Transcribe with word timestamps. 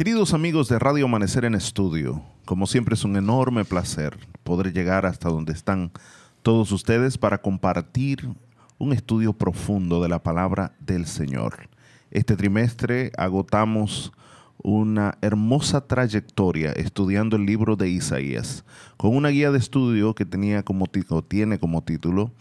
Queridos 0.00 0.32
amigos 0.32 0.70
de 0.70 0.78
Radio 0.78 1.04
Amanecer 1.04 1.44
en 1.44 1.54
Estudio, 1.54 2.22
como 2.46 2.66
siempre 2.66 2.94
es 2.94 3.04
un 3.04 3.16
enorme 3.16 3.66
placer 3.66 4.16
poder 4.44 4.72
llegar 4.72 5.04
hasta 5.04 5.28
donde 5.28 5.52
están 5.52 5.92
todos 6.40 6.72
ustedes 6.72 7.18
para 7.18 7.42
compartir 7.42 8.26
un 8.78 8.94
estudio 8.94 9.34
profundo 9.34 10.02
de 10.02 10.08
la 10.08 10.22
palabra 10.22 10.72
del 10.80 11.04
Señor. 11.04 11.68
Este 12.10 12.34
trimestre 12.34 13.12
agotamos 13.18 14.10
una 14.62 15.18
hermosa 15.20 15.86
trayectoria 15.86 16.72
estudiando 16.72 17.36
el 17.36 17.44
libro 17.44 17.76
de 17.76 17.90
Isaías, 17.90 18.64
con 18.96 19.14
una 19.14 19.28
guía 19.28 19.50
de 19.50 19.58
estudio 19.58 20.14
que 20.14 20.24
tenía 20.24 20.62
como 20.62 20.86
tiene 21.28 21.58
como 21.58 21.82
título 21.82 22.32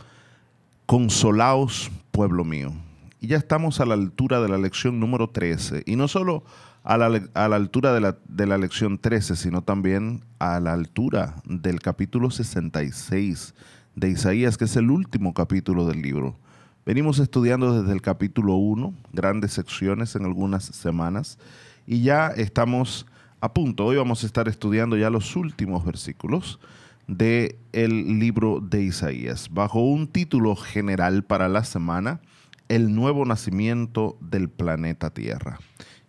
Consolaos, 0.86 1.92
pueblo 2.12 2.46
mío. 2.46 2.72
Y 3.20 3.28
ya 3.28 3.36
estamos 3.36 3.82
a 3.82 3.86
la 3.86 3.96
altura 3.96 4.40
de 4.40 4.48
la 4.48 4.58
lección 4.58 5.02
número 5.02 5.28
13, 5.28 5.84
y 5.86 5.98
no 5.98 6.08
solo 6.08 6.46
a 6.84 6.98
la, 6.98 7.56
altura 7.56 7.94
de 7.94 8.02
la, 8.02 8.18
de 8.28 8.46
la 8.46 8.58
lección 8.58 8.98
13, 8.98 9.36
sino 9.36 9.62
también 9.62 10.24
a 10.40 10.60
la 10.60 10.74
altura 10.74 11.36
del 11.46 11.82
capítulo 11.82 12.32
66 12.32 13.54
de 13.96 14.10
Isaías, 14.10 14.58
que 14.58 14.66
es 14.66 14.76
el 14.76 14.90
último 14.90 15.34
capítulo 15.34 15.86
del 15.86 16.02
libro. 16.02 16.38
Venimos 16.86 17.20
estudiando 17.20 17.82
desde 17.82 17.94
el 17.94 18.02
capítulo 18.02 18.56
1, 18.56 18.94
grandes 19.14 19.54
secciones 19.54 20.16
en 20.16 20.26
algunas 20.26 20.64
semanas, 20.64 21.38
y 21.86 22.02
ya 22.02 22.28
estamos 22.30 23.06
a 23.42 23.54
punto. 23.54 23.86
Hoy 23.86 23.98
vamos 23.98 24.24
a 24.24 24.26
estar 24.26 24.48
estudiando 24.48 24.98
ya 24.98 25.10
los 25.10 25.36
últimos 25.36 25.86
versículos 25.86 26.60
del 27.08 27.58
el 27.74 28.20
libro 28.20 28.60
de 28.62 28.84
Isaías, 28.84 29.50
bajo 29.52 29.82
un 29.82 30.08
título 30.08 30.56
general 30.56 31.24
para 31.24 31.50
la 31.50 31.64
semana, 31.64 32.22
El 32.70 32.94
nuevo 32.96 33.26
nacimiento 33.26 34.18
del 34.22 34.50
planeta 34.50 35.10
Tierra. 35.10 35.60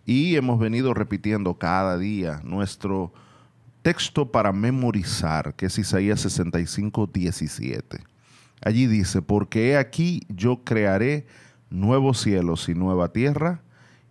Y 0.05 0.35
hemos 0.35 0.59
venido 0.59 0.93
repitiendo 0.93 1.55
cada 1.55 1.97
día 1.97 2.41
nuestro 2.43 3.13
texto 3.81 4.31
para 4.31 4.51
memorizar, 4.51 5.55
que 5.55 5.67
es 5.67 5.77
Isaías 5.77 6.21
65, 6.21 7.07
17. 7.07 7.99
Allí 8.63 8.87
dice, 8.87 9.21
porque 9.21 9.71
he 9.71 9.77
aquí 9.77 10.21
yo 10.29 10.63
crearé 10.63 11.25
nuevos 11.69 12.21
cielos 12.21 12.69
y 12.69 12.75
nueva 12.75 13.11
tierra, 13.11 13.61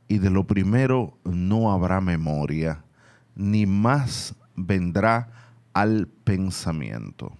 y 0.08 0.18
de 0.18 0.30
lo 0.30 0.46
primero 0.46 1.16
no 1.24 1.70
habrá 1.70 2.00
memoria, 2.00 2.83
ni 3.36 3.66
más 3.66 4.34
vendrá 4.56 5.55
al 5.72 6.08
pensamiento. 6.24 7.33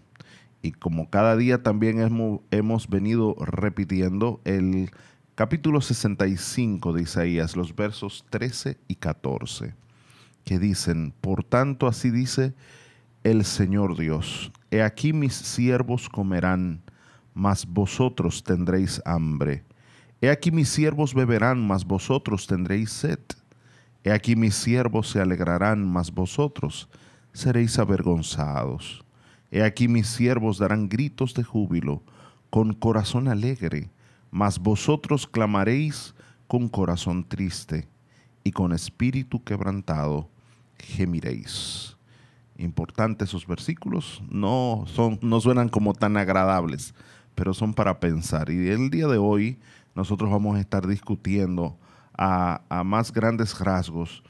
Y 0.62 0.72
como 0.72 1.10
cada 1.10 1.36
día 1.36 1.62
también 1.62 2.00
hemos, 2.00 2.40
hemos 2.50 2.88
venido 2.88 3.34
repitiendo 3.40 4.40
el 4.44 4.90
capítulo 5.41 5.80
65 5.80 6.92
de 6.92 7.00
Isaías, 7.00 7.56
los 7.56 7.74
versos 7.74 8.27
13 8.28 8.77
y 8.88 8.96
14 8.96 9.74
que 10.44 10.58
dicen, 10.58 11.14
por 11.19 11.44
tanto 11.44 11.86
así 11.86 12.10
dice 12.10 12.52
el 13.24 13.46
Señor 13.46 13.96
Dios, 13.96 14.52
he 14.70 14.83
aquí 14.83 15.14
mis 15.14 15.33
siervos 15.33 16.11
comerán, 16.11 16.83
mas 17.33 17.66
vosotros 17.66 18.44
tendréis 18.44 19.00
hambre. 19.06 19.64
He 20.20 20.28
aquí 20.28 20.50
mis 20.50 20.68
siervos 20.68 21.14
beberán, 21.14 21.66
mas 21.66 21.86
vosotros 21.86 22.46
tendréis 22.46 22.91
sed. 22.91 23.20
He 24.05 24.12
aquí 24.12 24.36
mis 24.36 24.55
siervos 24.55 25.08
se 25.08 25.22
alegrarán, 25.22 25.91
mas 25.91 26.12
vosotros 26.12 26.91
seréis 27.33 27.78
avergonzados. 27.78 29.06
He 29.50 29.62
aquí 29.62 29.88
mis 29.88 30.06
siervos 30.06 30.58
darán 30.58 30.91
gritos 30.91 31.33
de 31.33 31.44
júbilo, 31.44 32.02
con 32.50 32.74
corazón 32.74 33.27
alegre, 33.27 33.88
mas 34.31 34.59
vosotros 34.59 35.27
clamaréis 35.27 36.14
con 36.46 36.68
corazón 36.68 37.24
triste 37.24 37.89
y 38.45 38.52
con 38.52 38.73
espíritu 38.73 39.42
quebrantado 39.45 40.29
gemiréis. 40.79 41.96
Importantes 42.57 43.29
esos 43.29 43.46
versículos, 43.46 44.23
no, 44.29 44.85
son, 44.86 45.19
no 45.23 45.40
suenan 45.40 45.69
como 45.69 45.95
tan 45.95 46.17
agradables, 46.17 46.95
pero 47.35 47.55
son 47.55 47.73
para 47.73 48.01
pensar. 48.01 48.51
Y 48.51 48.69
el 48.69 48.90
día 48.90 49.07
de 49.07 49.19
hoy 49.19 49.58
nosotros 49.95 50.30
vamos 50.30 50.57
a 50.57 50.61
estar 50.61 50.86
discutiendo 50.86 51.79
a, 52.17 52.83
más 52.85 53.13
grandes 53.13 53.58
rasgos 53.58 54.23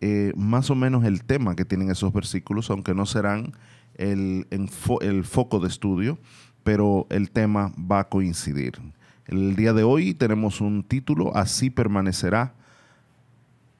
eh, 0.00 0.32
más 0.36 0.70
o 0.70 0.74
menos 0.74 1.04
el 1.04 1.24
tema 1.24 1.54
que 1.54 1.64
tienen 1.64 1.90
esos 1.90 2.12
versículos, 2.12 2.68
aunque 2.70 2.94
no 2.94 3.06
serán 3.06 3.52
el, 3.94 4.46
el 4.50 5.24
foco 5.24 5.60
de 5.60 5.68
estudio, 5.68 6.18
pero 6.62 7.06
el 7.10 7.30
tema 7.30 7.72
va 7.78 8.00
a 8.00 8.08
coincidir. 8.08 8.80
El 9.26 9.56
día 9.56 9.72
de 9.72 9.84
hoy 9.84 10.14
tenemos 10.14 10.60
un 10.60 10.82
título, 10.82 11.34
Así 11.34 11.70
permanecerá 11.70 12.54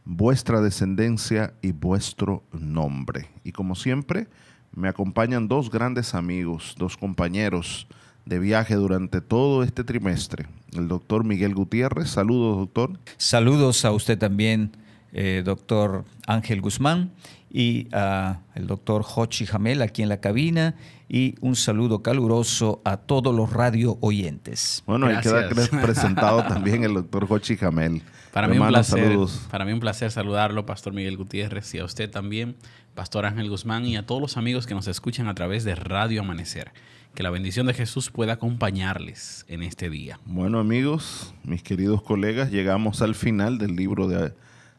vuestra 0.05 0.61
descendencia 0.61 1.55
y 1.61 1.73
vuestro 1.73 2.43
nombre. 2.53 3.29
Y 3.43 3.53
como 3.53 3.75
siempre, 3.75 4.27
me 4.75 4.89
acompañan 4.89 5.49
dos 5.49 5.71
grandes 5.71 6.15
amigos, 6.15 6.75
dos 6.79 6.97
compañeros 6.97 7.87
de 8.25 8.39
viaje 8.39 8.75
durante 8.75 9.21
todo 9.21 9.63
este 9.63 9.85
trimestre. 9.85 10.47
El 10.73 10.89
doctor 10.89 11.25
Miguel 11.25 11.55
Gutiérrez. 11.55 12.09
Saludos, 12.09 12.57
doctor. 12.57 12.99
Saludos 13.19 13.85
a 13.85 13.93
usted 13.93 14.19
también, 14.19 14.73
eh, 15.13 15.43
doctor 15.45 16.05
Ángel 16.27 16.61
Guzmán, 16.63 17.13
y 17.51 17.87
a 17.93 18.41
el 18.55 18.67
doctor 18.67 19.03
Jochi 19.03 19.47
Jamel 19.47 19.83
aquí 19.83 20.03
en 20.03 20.09
la 20.09 20.21
cabina. 20.21 20.75
Y 21.09 21.35
un 21.41 21.55
saludo 21.55 22.03
caluroso 22.03 22.81
a 22.85 22.97
todos 22.97 23.35
los 23.35 23.53
radio 23.53 23.99
oyentes. 24.01 24.83
Bueno, 24.87 25.07
ahí 25.07 25.21
queda 25.21 25.49
presentado 25.49 26.45
también 26.49 26.83
el 26.85 26.95
doctor 26.95 27.27
Jochi 27.27 27.57
Jamel. 27.57 28.03
Para 28.33 28.49
mí, 28.49 28.59
un 28.59 28.67
placer, 28.67 29.17
para 29.51 29.65
mí 29.65 29.73
un 29.73 29.81
placer 29.81 30.11
saludarlo, 30.11 30.67
Pastor 30.67 30.93
Miguel 30.93 31.17
Gutiérrez, 31.17 31.73
y 31.75 31.79
a 31.79 31.85
usted 31.85 32.11
también, 32.11 32.57
Pastor 32.95 33.27
Ángel 33.27 33.49
Guzmán, 33.49 33.87
y 33.87 33.97
a 33.97 34.07
todos 34.07 34.21
los 34.21 34.37
amigos 34.37 34.67
que 34.67 34.75
nos 34.75 34.89
escuchan 34.89 35.29
a 35.29 35.35
través 35.35 35.63
de 35.65 35.75
Radio 35.75 36.23
Amanecer. 36.23 36.73
Que 37.15 37.23
la 37.23 37.31
bendición 37.31 37.67
de 37.69 37.75
Jesús 37.75 38.11
pueda 38.11 38.33
acompañarles 38.33 39.45
en 39.47 39.63
este 39.63 39.89
día. 39.89 40.19
Bueno, 40.25 40.59
amigos, 40.59 41.33
mis 41.45 41.63
queridos 41.63 42.03
colegas, 42.03 42.51
llegamos 42.51 43.03
al 43.03 43.15
final 43.15 43.59
del 43.59 43.77
libro 43.77 44.09
de, 44.09 44.33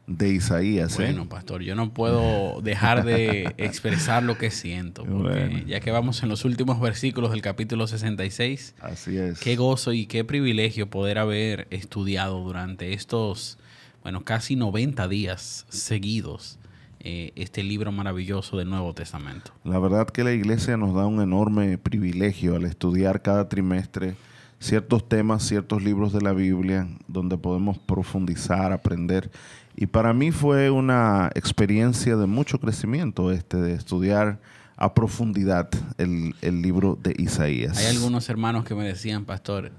de 0.07 0.29
Isaías. 0.29 0.99
¿eh? 0.99 1.03
Bueno, 1.03 1.27
pastor, 1.27 1.61
yo 1.61 1.75
no 1.75 1.93
puedo 1.93 2.61
dejar 2.61 3.05
de 3.05 3.53
expresar 3.57 4.23
lo 4.23 4.37
que 4.37 4.51
siento, 4.51 5.03
porque 5.05 5.63
ya 5.67 5.79
que 5.79 5.91
vamos 5.91 6.21
en 6.23 6.29
los 6.29 6.45
últimos 6.45 6.79
versículos 6.79 7.31
del 7.31 7.41
capítulo 7.41 7.87
66, 7.87 8.75
así 8.81 9.17
es. 9.17 9.39
Qué 9.39 9.55
gozo 9.55 9.93
y 9.93 10.05
qué 10.05 10.23
privilegio 10.23 10.89
poder 10.89 11.17
haber 11.17 11.67
estudiado 11.71 12.39
durante 12.43 12.93
estos, 12.93 13.57
bueno, 14.03 14.23
casi 14.23 14.55
90 14.55 15.07
días 15.07 15.65
seguidos 15.69 16.59
eh, 16.99 17.31
este 17.35 17.63
libro 17.63 17.91
maravilloso 17.91 18.57
del 18.57 18.69
Nuevo 18.69 18.93
Testamento. 18.93 19.51
La 19.63 19.79
verdad 19.79 20.07
que 20.07 20.23
la 20.23 20.33
iglesia 20.33 20.77
nos 20.77 20.95
da 20.95 21.05
un 21.05 21.21
enorme 21.21 21.77
privilegio 21.77 22.55
al 22.55 22.65
estudiar 22.65 23.21
cada 23.21 23.47
trimestre 23.47 24.15
ciertos 24.59 25.07
temas, 25.07 25.43
ciertos 25.43 25.83
libros 25.83 26.13
de 26.13 26.21
la 26.21 26.33
Biblia, 26.33 26.87
donde 27.07 27.37
podemos 27.37 27.77
profundizar, 27.77 28.71
aprender 28.71 29.29
y 29.75 29.87
para 29.87 30.13
mí 30.13 30.31
fue 30.31 30.69
una 30.69 31.29
experiencia 31.35 32.15
de 32.15 32.25
mucho 32.27 32.59
crecimiento 32.59 33.31
este 33.31 33.57
de 33.57 33.73
estudiar 33.73 34.39
a 34.77 34.93
profundidad 34.93 35.69
el, 35.97 36.33
libro 36.41 36.97
de 37.01 37.13
Isaías. 37.17 37.77
Hay 37.77 37.87
algunos 37.87 38.29
hermanos 38.29 38.65
que 38.65 38.75
me 38.75 38.85
decían, 38.85 39.25
pastor, 39.25 39.71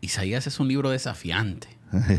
Isaías 0.00 0.46
es 0.46 0.58
un 0.60 0.68
libro 0.68 0.90
desafiante, 0.90 1.68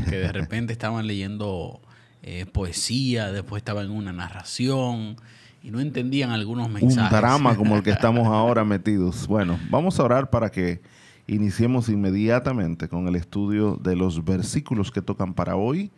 que 0.09 0.17
de 0.17 0.31
repente 0.31 0.73
estaban 0.73 1.07
leyendo 1.07 1.81
eh, 2.21 2.45
poesía, 2.45 3.31
después 3.31 3.61
estaban 3.61 3.85
en 3.85 3.91
una 3.91 4.13
narración 4.13 5.17
y 5.63 5.71
no 5.71 5.79
entendían 5.79 6.31
algunos 6.31 6.69
mensajes. 6.69 7.11
Un 7.11 7.19
drama 7.19 7.55
como 7.55 7.75
el 7.75 7.83
que 7.83 7.91
estamos 7.91 8.27
ahora 8.33 8.63
metidos. 8.63 9.27
Bueno, 9.27 9.59
vamos 9.69 9.99
a 9.99 10.03
orar 10.03 10.29
para 10.29 10.49
que 10.51 10.81
iniciemos 11.25 11.89
inmediatamente 11.89 12.89
con 12.89 13.07
el 13.07 13.15
estudio 13.15 13.79
de 13.81 13.95
los 13.95 14.23
versículos 14.23 14.91
que 14.91 15.01
tocan 15.01 15.33
para 15.33 15.55
hoy 15.55 15.91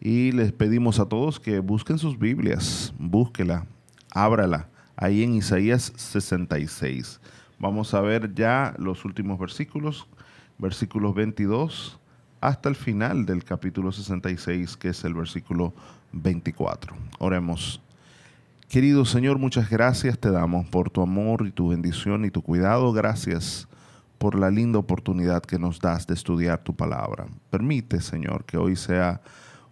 y 0.00 0.32
les 0.32 0.52
pedimos 0.52 1.00
a 1.00 1.06
todos 1.06 1.40
que 1.40 1.58
busquen 1.60 1.98
sus 1.98 2.18
Biblias, 2.18 2.92
búsquela, 2.98 3.66
ábrala, 4.10 4.68
ahí 4.96 5.22
en 5.22 5.34
Isaías 5.34 5.92
66. 5.96 7.20
Vamos 7.58 7.94
a 7.94 8.00
ver 8.00 8.34
ya 8.34 8.74
los 8.78 9.04
últimos 9.04 9.38
versículos, 9.38 10.06
versículos 10.58 11.14
22 11.14 11.98
hasta 12.40 12.68
el 12.68 12.76
final 12.76 13.26
del 13.26 13.44
capítulo 13.44 13.90
66, 13.92 14.76
que 14.76 14.90
es 14.90 15.04
el 15.04 15.14
versículo 15.14 15.72
24. 16.12 16.94
Oremos. 17.18 17.80
Querido 18.68 19.04
Señor, 19.04 19.38
muchas 19.38 19.70
gracias 19.70 20.18
te 20.18 20.30
damos 20.30 20.68
por 20.68 20.90
tu 20.90 21.00
amor 21.00 21.46
y 21.46 21.52
tu 21.52 21.68
bendición 21.68 22.24
y 22.24 22.30
tu 22.30 22.42
cuidado. 22.42 22.92
Gracias 22.92 23.68
por 24.18 24.38
la 24.38 24.50
linda 24.50 24.78
oportunidad 24.78 25.42
que 25.42 25.58
nos 25.58 25.80
das 25.80 26.06
de 26.06 26.14
estudiar 26.14 26.62
tu 26.62 26.74
palabra. 26.74 27.26
Permite, 27.50 28.00
Señor, 28.00 28.44
que 28.44 28.56
hoy 28.56 28.76
sea 28.76 29.20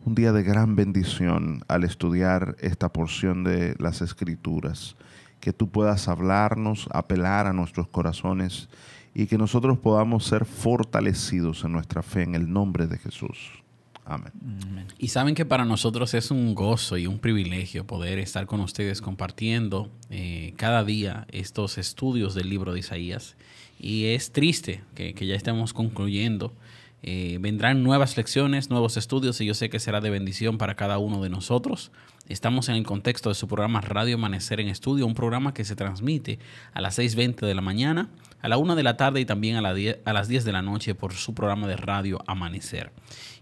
un 0.05 0.15
día 0.15 0.33
de 0.33 0.43
gran 0.43 0.77
bendición 0.77 1.65
al 1.69 1.85
estudiar 1.85 2.57
esta 2.61 2.93
porción 2.93 3.43
de 3.45 3.75
las 3.79 4.03
escrituras, 4.03 4.97
que 5.41 5.53
tú 5.53 5.71
puedas 5.71 6.09
hablarnos, 6.09 6.89
apelar 6.93 7.47
a 7.47 7.53
nuestros 7.53 7.89
corazones 7.89 8.69
y 9.15 9.27
que 9.27 9.39
nosotros 9.39 9.79
podamos 9.79 10.25
ser 10.25 10.45
fortalecidos 10.45 11.65
en 11.65 11.73
nuestra 11.73 12.03
fe 12.03 12.23
en 12.23 12.35
el 12.35 12.53
nombre 12.53 12.87
de 12.87 12.99
Jesús. 12.99 13.65
Amén. 14.05 14.33
Y 14.99 15.09
saben 15.09 15.35
que 15.35 15.47
para 15.47 15.65
nosotros 15.65 16.13
es 16.13 16.31
un 16.31 16.55
gozo 16.55 16.99
y 16.99 17.07
un 17.07 17.19
privilegio 17.19 17.87
poder 17.87 18.19
estar 18.19 18.45
con 18.45 18.61
ustedes 18.61 19.01
compartiendo 19.01 19.91
eh, 20.11 20.53
cada 20.57 20.85
día 20.85 21.27
estos 21.31 21.79
estudios 21.79 22.35
del 22.35 22.51
libro 22.51 22.75
de 22.75 22.81
Isaías. 22.81 23.37
Y 23.79 24.07
es 24.07 24.31
triste 24.33 24.83
que, 24.95 25.15
ya 25.15 25.35
estemos 25.35 25.73
concluyendo. 25.73 26.53
Eh, 27.07 27.37
vendrán 27.39 27.83
nuevas 27.83 28.17
lecciones, 28.17 28.71
nuevos 28.71 28.97
estudios 28.97 29.39
y 29.43 29.45
yo 29.45 29.53
sé 29.53 29.69
que 29.69 29.79
será 29.79 30.01
de 30.01 30.09
bendición 30.09 30.57
para 30.57 30.75
cada 30.75 30.97
uno 30.97 31.23
de 31.23 31.29
nosotros. 31.29 31.93
Estamos 32.31 32.71
en 32.71 32.77
el 32.77 32.85
contexto 32.85 33.29
de 33.29 33.35
su 33.35 33.47
programa 33.47 33.83
Radio 33.83 34.15
Amanecer 34.15 34.59
en 34.59 34.69
Estudio, 34.69 35.05
un 35.05 35.13
programa 35.13 35.53
que 35.53 35.67
se 35.67 35.77
transmite 35.77 36.39
a 36.73 36.81
las 36.81 36.99
6.20 36.99 37.45
de 37.45 37.55
la 37.55 37.61
mañana, 37.61 38.09
a 38.41 38.49
la 38.49 38.57
1 38.57 38.75
de 38.75 38.83
la 38.83 38.97
tarde 38.97 39.21
y 39.21 39.27
también 39.27 39.57
a, 39.57 39.69
a 39.69 40.13
las 40.15 40.29
10 40.29 40.47
de 40.47 40.53
la 40.53 40.63
noche 40.63 40.95
por 40.95 41.13
su 41.13 41.35
programa 41.35 41.69
de 41.69 41.77
Radio 41.77 42.25
Amanecer. 42.27 42.91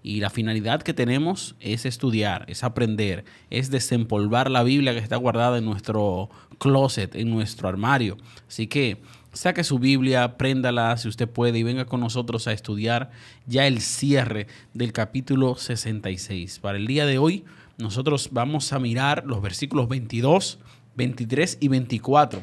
Y 0.03 0.19
la 0.19 0.31
finalidad 0.31 0.83
que 0.83 0.93
tenemos 0.93 1.55
es 1.61 1.87
estudiar, 1.87 2.45
es 2.49 2.65
aprender, 2.65 3.25
es 3.49 3.71
desempolvar 3.71 4.51
la 4.51 4.65
Biblia 4.65 4.93
que 4.93 4.99
está 4.99 5.15
guardada 5.15 5.59
en 5.59 5.67
nuestro 5.67 6.31
closet, 6.59 7.15
en 7.15 7.31
nuestro 7.31 7.69
armario. 7.69 8.17
Así 8.49 8.67
que 8.67 9.01
saque 9.33 9.65
su 9.65 9.79
Biblia, 9.79 10.37
préndala 10.37 10.97
si 10.97 11.09
usted 11.09 11.29
puede 11.29 11.59
y 11.59 11.63
venga 11.63 11.87
con 11.87 12.01
nosotros 12.01 12.47
a 12.47 12.53
estudiar 12.53 13.11
ya 13.47 13.67
el 13.67 13.81
cierre 13.81 14.47
del 14.75 14.93
capítulo 14.93 15.57
66. 15.57 16.59
Para 16.59 16.79
el 16.79 16.87
día 16.87 17.07
de 17.07 17.19
hoy, 17.19 17.45
nosotros 17.79 18.29
vamos 18.33 18.73
a 18.73 18.79
mirar 18.79 19.25
los 19.27 19.41
versículos 19.41 19.89
22, 19.89 20.59
23 20.97 21.59
y 21.61 21.69
24 21.69 22.43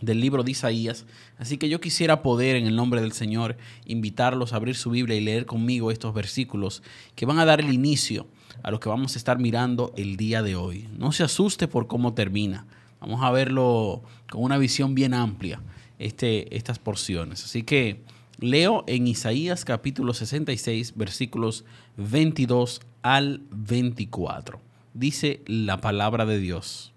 del 0.00 0.20
libro 0.20 0.42
de 0.42 0.50
Isaías. 0.50 1.06
Así 1.38 1.58
que 1.58 1.68
yo 1.68 1.80
quisiera 1.80 2.22
poder, 2.22 2.56
en 2.56 2.66
el 2.66 2.76
nombre 2.76 3.00
del 3.00 3.12
Señor, 3.12 3.56
invitarlos 3.86 4.52
a 4.52 4.56
abrir 4.56 4.76
su 4.76 4.90
Biblia 4.90 5.16
y 5.16 5.20
leer 5.20 5.46
conmigo 5.46 5.90
estos 5.90 6.12
versículos 6.14 6.82
que 7.14 7.26
van 7.26 7.38
a 7.38 7.44
dar 7.44 7.60
el 7.60 7.72
inicio 7.72 8.26
a 8.62 8.70
lo 8.70 8.80
que 8.80 8.88
vamos 8.88 9.14
a 9.14 9.18
estar 9.18 9.38
mirando 9.38 9.92
el 9.96 10.16
día 10.16 10.42
de 10.42 10.56
hoy. 10.56 10.88
No 10.98 11.12
se 11.12 11.22
asuste 11.22 11.68
por 11.68 11.86
cómo 11.86 12.14
termina. 12.14 12.66
Vamos 13.00 13.22
a 13.22 13.30
verlo 13.30 14.02
con 14.28 14.42
una 14.42 14.58
visión 14.58 14.94
bien 14.94 15.14
amplia, 15.14 15.62
este, 16.00 16.56
estas 16.56 16.78
porciones. 16.78 17.44
Así 17.44 17.62
que 17.62 18.00
leo 18.38 18.84
en 18.86 19.06
Isaías 19.06 19.64
capítulo 19.64 20.14
66, 20.14 20.94
versículos 20.96 21.64
22 21.98 22.80
al 23.02 23.42
24. 23.50 24.60
Dice 24.94 25.42
la 25.46 25.80
palabra 25.80 26.24
de 26.24 26.40
Dios. 26.40 26.92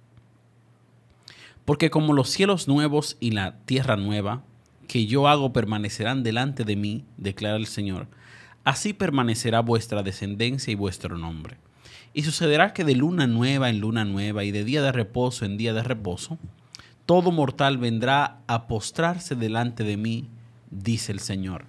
Porque 1.65 1.89
como 1.89 2.13
los 2.13 2.29
cielos 2.29 2.67
nuevos 2.67 3.17
y 3.19 3.31
la 3.31 3.57
tierra 3.65 3.97
nueva, 3.97 4.43
que 4.87 5.05
yo 5.05 5.27
hago 5.27 5.53
permanecerán 5.53 6.23
delante 6.23 6.63
de 6.63 6.77
mí, 6.77 7.03
declara 7.17 7.57
el 7.57 7.67
Señor, 7.67 8.07
así 8.63 8.93
permanecerá 8.93 9.59
vuestra 9.59 10.01
descendencia 10.01 10.71
y 10.71 10.75
vuestro 10.75 11.17
nombre. 11.17 11.57
Y 12.13 12.23
sucederá 12.23 12.73
que 12.73 12.85
de 12.85 12.95
luna 12.95 13.27
nueva 13.27 13.69
en 13.69 13.79
luna 13.79 14.05
nueva 14.05 14.45
y 14.45 14.51
de 14.51 14.63
día 14.63 14.81
de 14.81 14.91
reposo 14.93 15.43
en 15.45 15.57
día 15.57 15.73
de 15.73 15.83
reposo, 15.83 16.37
todo 17.05 17.31
mortal 17.31 17.77
vendrá 17.77 18.39
a 18.47 18.67
postrarse 18.67 19.35
delante 19.35 19.83
de 19.83 19.97
mí, 19.97 20.29
dice 20.71 21.11
el 21.11 21.19
Señor. 21.19 21.65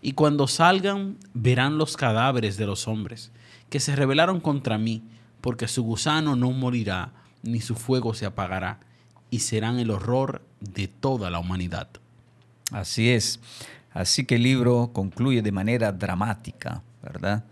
Y 0.00 0.12
cuando 0.12 0.46
salgan, 0.46 1.18
verán 1.34 1.78
los 1.78 1.96
cadáveres 1.96 2.56
de 2.56 2.66
los 2.66 2.86
hombres, 2.86 3.32
que 3.70 3.80
se 3.80 3.96
rebelaron 3.96 4.40
contra 4.40 4.78
mí, 4.78 5.02
porque 5.40 5.68
su 5.68 5.82
gusano 5.82 6.36
no 6.36 6.52
morirá, 6.52 7.12
ni 7.42 7.60
su 7.60 7.74
fuego 7.74 8.14
se 8.14 8.26
apagará 8.26 8.80
y 9.30 9.40
serán 9.40 9.78
el 9.78 9.90
horror 9.90 10.42
de 10.60 10.88
toda 10.88 11.30
la 11.30 11.38
humanidad. 11.38 11.88
Así 12.72 13.10
es. 13.10 13.40
Así 13.92 14.24
que 14.24 14.36
el 14.36 14.42
libro 14.42 14.90
concluye 14.92 15.42
de 15.42 15.52
manera 15.52 15.92
dramática, 15.92 16.82
¿verdad? 17.02 17.44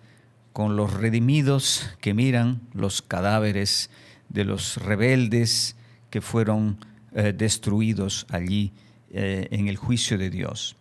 Con 0.52 0.76
los 0.76 0.92
redimidos 0.92 1.88
que 2.00 2.14
miran 2.14 2.60
los 2.72 3.02
cadáveres 3.02 3.90
de 4.28 4.44
los 4.44 4.76
rebeldes 4.76 5.76
que 6.10 6.20
fueron 6.20 6.78
eh, 7.16 7.32
destruidos 7.32 8.26
allí 8.28 8.72
eh, 9.12 9.46
en 9.52 9.69
el 9.69 9.76
juicio 9.76 10.19
de 10.19 10.31
Dios. 10.31 10.75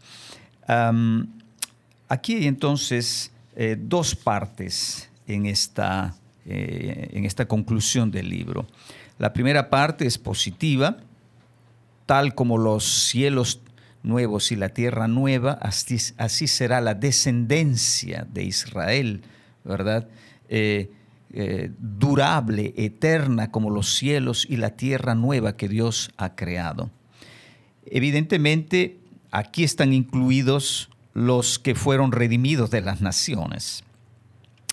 aquí 2.07 2.35
hay 2.35 2.47
entonces 2.47 3.31
eh, 3.56 3.77
dos 3.80 4.15
partes 4.15 5.12
en 5.27 5.45
esta, 5.45 6.15
en 6.45 7.25
esta 7.25 7.45
conclusión 7.45 8.09
del 8.09 8.30
libro. 8.30 8.65
La 9.19 9.31
primera 9.31 9.69
parte 9.69 10.07
es 10.07 10.18
positiva, 10.18 10.97
tal 12.07 12.33
como 12.33 12.57
los 12.57 12.83
cielos 12.83 13.62
nuevos 14.01 14.51
y 14.51 14.56
la 14.56 14.69
tierra 14.69 15.07
nueva, 15.07 15.59
así, 15.62 16.47
será 16.47 16.81
la 16.81 16.95
descendencia 16.95 18.25
de 18.27 18.44
Israel, 18.44 19.21
¿verdad? 19.63 20.07
Eh, 21.35 21.71
durable, 21.80 22.75
eterna, 22.77 23.50
como 23.50 23.71
los 23.71 23.95
cielos 23.95 24.45
y 24.47 24.57
la 24.57 24.75
tierra 24.77 25.15
nueva 25.15 25.57
que 25.57 25.68
Dios 25.68 26.12
ha 26.15 26.35
creado. 26.35 26.91
Evidentemente, 27.88 29.00
aquí 29.31 29.63
están 29.63 29.94
incluidos 29.94 30.91
los 31.15 31.57
que 31.57 31.74
fueron 31.74 32.12
redimidos 32.12 32.69
de 32.69 32.81
las 32.81 33.01
naciones. 33.01 33.83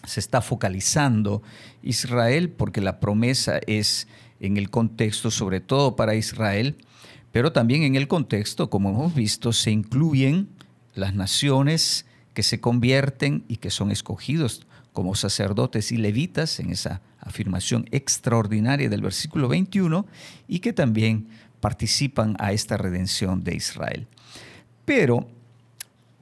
Se 0.06 0.20
está 0.20 0.42
focalizando 0.42 1.42
Israel 1.82 2.50
porque 2.50 2.82
la 2.82 3.00
promesa 3.00 3.60
es 3.66 4.06
en 4.38 4.58
el 4.58 4.68
contexto, 4.68 5.30
sobre 5.30 5.60
todo 5.60 5.96
para 5.96 6.14
Israel, 6.14 6.76
pero 7.32 7.52
también 7.52 7.84
en 7.84 7.96
el 7.96 8.06
contexto, 8.06 8.68
como 8.68 8.90
hemos 8.90 9.14
visto, 9.14 9.54
se 9.54 9.70
incluyen 9.70 10.50
las 10.94 11.14
naciones 11.14 12.04
que 12.34 12.42
se 12.42 12.60
convierten 12.60 13.44
y 13.48 13.56
que 13.56 13.70
son 13.70 13.90
escogidos 13.90 14.66
como 14.92 15.14
sacerdotes 15.14 15.92
y 15.92 15.96
levitas 15.96 16.60
en 16.60 16.70
esa 16.70 17.00
afirmación 17.20 17.86
extraordinaria 17.90 18.88
del 18.88 19.02
versículo 19.02 19.48
21 19.48 20.06
y 20.48 20.60
que 20.60 20.72
también 20.72 21.28
participan 21.60 22.36
a 22.38 22.52
esta 22.52 22.76
redención 22.76 23.44
de 23.44 23.54
Israel. 23.54 24.06
Pero 24.84 25.28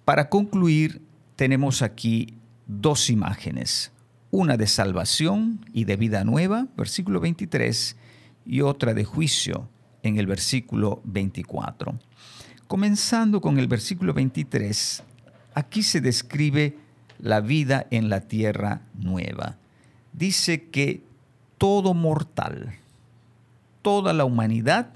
para 0.04 0.28
concluir 0.28 1.02
tenemos 1.36 1.82
aquí 1.82 2.34
dos 2.66 3.10
imágenes, 3.10 3.92
una 4.30 4.56
de 4.56 4.66
salvación 4.66 5.64
y 5.72 5.84
de 5.84 5.96
vida 5.96 6.24
nueva, 6.24 6.66
versículo 6.76 7.20
23, 7.20 7.96
y 8.44 8.60
otra 8.62 8.94
de 8.94 9.04
juicio 9.04 9.68
en 10.02 10.18
el 10.18 10.26
versículo 10.26 11.00
24. 11.04 11.98
Comenzando 12.66 13.40
con 13.40 13.58
el 13.58 13.68
versículo 13.68 14.12
23, 14.12 15.02
aquí 15.54 15.82
se 15.82 16.00
describe 16.00 16.76
la 17.18 17.40
vida 17.40 17.86
en 17.90 18.08
la 18.08 18.20
tierra 18.22 18.82
nueva. 18.94 19.56
Dice 20.12 20.68
que 20.68 21.02
todo 21.58 21.94
mortal, 21.94 22.76
toda 23.82 24.12
la 24.12 24.24
humanidad 24.24 24.90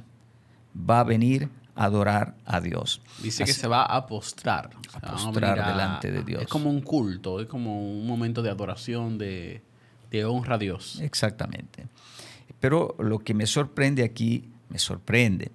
va 0.77 1.01
a 1.01 1.05
venir 1.05 1.49
a 1.75 1.85
adorar 1.85 2.35
a 2.45 2.61
Dios. 2.61 3.01
Dice 3.23 3.45
que 3.45 3.53
se 3.53 3.67
va 3.67 3.85
a 3.85 4.07
postrar. 4.07 4.71
A 4.95 5.13
postrar 5.13 5.67
delante 5.67 6.11
de 6.11 6.23
Dios. 6.23 6.43
Es 6.43 6.49
como 6.49 6.71
un 6.71 6.81
culto, 6.81 7.41
es 7.41 7.47
como 7.47 7.83
un 7.83 8.07
momento 8.07 8.43
de 8.43 8.51
adoración, 8.51 9.19
de, 9.19 9.63
de 10.11 10.25
honra 10.25 10.57
a 10.57 10.59
Dios. 10.59 11.01
Exactamente. 11.01 11.87
Pero 12.61 12.95
lo 12.99 13.19
que 13.19 13.35
me 13.35 13.47
sorprende 13.47 14.05
aquí, 14.05 14.49
me 14.69 14.79
sorprende, 14.79 15.51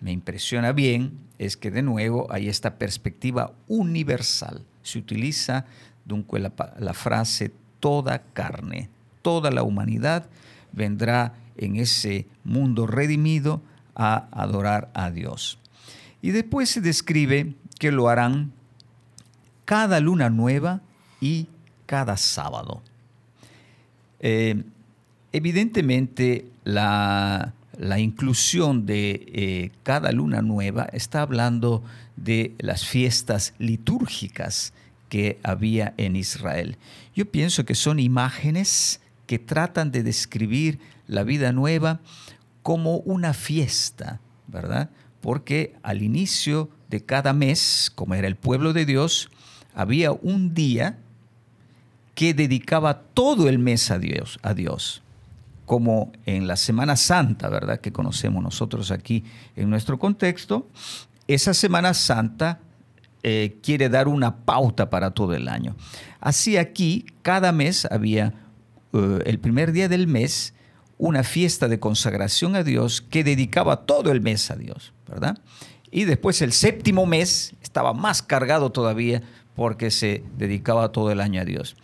me 0.00 0.12
impresiona 0.12 0.72
bien, 0.72 1.18
es 1.38 1.56
que 1.56 1.70
de 1.70 1.82
nuevo 1.82 2.26
hay 2.30 2.48
esta 2.48 2.76
perspectiva 2.76 3.52
universal. 3.68 4.64
Se 4.82 4.98
utiliza 4.98 5.64
la, 6.06 6.52
la 6.78 6.94
frase 6.94 7.52
toda 7.80 8.22
carne, 8.32 8.88
toda 9.22 9.50
la 9.50 9.62
humanidad 9.62 10.26
vendrá 10.72 11.34
en 11.56 11.76
ese 11.76 12.26
mundo 12.44 12.86
redimido 12.86 13.62
a 13.94 14.28
adorar 14.32 14.90
a 14.94 15.10
Dios. 15.10 15.58
Y 16.22 16.30
después 16.30 16.70
se 16.70 16.80
describe 16.80 17.54
que 17.78 17.90
lo 17.92 18.08
harán 18.08 18.52
cada 19.64 20.00
luna 20.00 20.30
nueva 20.30 20.80
y 21.20 21.48
cada 21.86 22.16
sábado. 22.16 22.82
Eh, 24.20 24.62
Evidentemente, 25.32 26.46
la, 26.64 27.54
inclusión 27.98 28.84
de 28.84 29.24
eh, 29.32 29.70
cada 29.82 30.12
luna 30.12 30.42
nueva 30.42 30.84
está 30.92 31.22
hablando 31.22 31.82
de 32.16 32.54
las 32.58 32.86
fiestas 32.86 33.54
litúrgicas 33.58 34.74
que 35.12 35.38
había 35.42 35.92
en 35.98 36.16
Israel. 36.16 36.78
Yo 37.14 37.30
pienso 37.30 37.66
que 37.66 37.74
son 37.74 38.00
imágenes 38.00 38.98
que 39.26 39.38
tratan 39.38 39.92
de 39.92 40.02
describir 40.02 40.78
la 41.06 41.22
vida 41.22 41.52
nueva 41.52 42.00
como 42.62 42.96
una 43.00 43.34
fiesta, 43.34 44.20
¿verdad? 44.46 44.88
Porque 45.20 45.74
al 45.82 46.00
inicio 46.02 46.70
de 46.88 47.04
cada 47.04 47.34
mes, 47.34 47.92
como 47.94 48.14
era 48.14 48.26
el 48.26 48.36
pueblo 48.36 48.72
de 48.72 48.86
Dios, 48.86 49.28
había 49.74 50.12
un 50.12 50.54
día 50.54 50.96
que 52.14 52.32
dedicaba 52.32 53.02
todo 53.12 53.50
el 53.50 53.58
mes 53.58 53.90
a 53.90 53.98
Dios, 53.98 54.38
a 54.40 54.54
Dios 54.54 55.02
como 55.66 56.10
en 56.24 56.46
la 56.46 56.56
Semana 56.56 56.96
Santa, 56.96 57.50
¿verdad? 57.50 57.80
Que 57.80 57.92
conocemos 57.92 58.42
nosotros 58.42 58.90
aquí 58.90 59.24
en 59.56 59.68
nuestro 59.68 59.98
contexto, 59.98 60.70
esa 61.28 61.52
Semana 61.52 61.92
Santa 61.92 62.60
eh, 63.22 63.58
quiere 63.62 63.88
dar 63.88 64.08
una 64.08 64.44
pauta 64.44 64.90
para 64.90 65.12
todo 65.12 65.34
el 65.34 65.48
año. 65.48 65.76
Así 66.20 66.56
aquí, 66.56 67.06
cada 67.22 67.52
mes 67.52 67.86
había 67.90 68.34
eh, 68.92 69.18
el 69.26 69.38
primer 69.38 69.72
día 69.72 69.88
del 69.88 70.06
mes 70.06 70.54
una 70.98 71.24
fiesta 71.24 71.68
de 71.68 71.80
consagración 71.80 72.54
a 72.56 72.62
Dios 72.62 73.00
que 73.00 73.24
dedicaba 73.24 73.86
todo 73.86 74.12
el 74.12 74.20
mes 74.20 74.50
a 74.50 74.56
Dios, 74.56 74.92
¿verdad? 75.08 75.38
Y 75.90 76.04
después 76.04 76.40
el 76.42 76.52
séptimo 76.52 77.06
mes 77.06 77.54
estaba 77.62 77.92
más 77.92 78.22
cargado 78.22 78.70
todavía 78.70 79.22
porque 79.54 79.90
se 79.90 80.24
dedicaba 80.38 80.92
todo 80.92 81.10
el 81.10 81.20
año 81.20 81.40
a 81.40 81.44
Dios. 81.44 81.76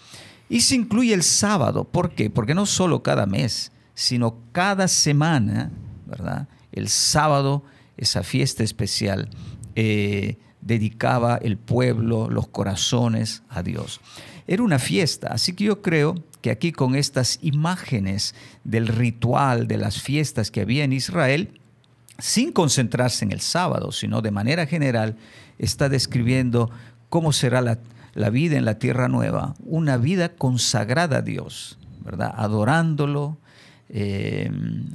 Y 0.48 0.62
se 0.62 0.76
incluye 0.76 1.12
el 1.12 1.22
sábado. 1.22 1.84
¿Por 1.84 2.14
qué? 2.14 2.30
Porque 2.30 2.54
no 2.54 2.64
solo 2.64 3.02
cada 3.02 3.26
mes, 3.26 3.72
sino 3.94 4.38
cada 4.52 4.88
semana, 4.88 5.70
¿verdad? 6.06 6.48
El 6.72 6.88
sábado, 6.88 7.64
esa 7.96 8.22
fiesta 8.22 8.62
especial, 8.62 9.28
eh, 9.74 10.38
dedicaba 10.68 11.38
el 11.38 11.56
pueblo, 11.56 12.28
los 12.28 12.46
corazones 12.46 13.42
a 13.48 13.62
Dios. 13.62 14.00
Era 14.46 14.62
una 14.62 14.78
fiesta, 14.78 15.28
así 15.28 15.54
que 15.54 15.64
yo 15.64 15.80
creo 15.80 16.14
que 16.42 16.50
aquí 16.50 16.72
con 16.72 16.94
estas 16.94 17.38
imágenes 17.42 18.34
del 18.64 18.86
ritual, 18.86 19.66
de 19.66 19.78
las 19.78 20.00
fiestas 20.00 20.50
que 20.50 20.60
había 20.60 20.84
en 20.84 20.92
Israel, 20.92 21.58
sin 22.18 22.52
concentrarse 22.52 23.24
en 23.24 23.32
el 23.32 23.40
sábado, 23.40 23.92
sino 23.92 24.20
de 24.20 24.30
manera 24.30 24.66
general, 24.66 25.16
está 25.58 25.88
describiendo 25.88 26.70
cómo 27.08 27.32
será 27.32 27.62
la, 27.62 28.30
vida 28.30 28.58
en 28.58 28.66
la 28.66 28.78
tierra 28.78 29.08
nueva, 29.08 29.54
una 29.64 29.96
vida 29.96 30.34
consagrada 30.34 31.18
a 31.18 31.22
Dios, 31.22 31.78
¿verdad? 32.04 32.34
Adorándolo, 32.36 33.38
eh, 33.88 34.50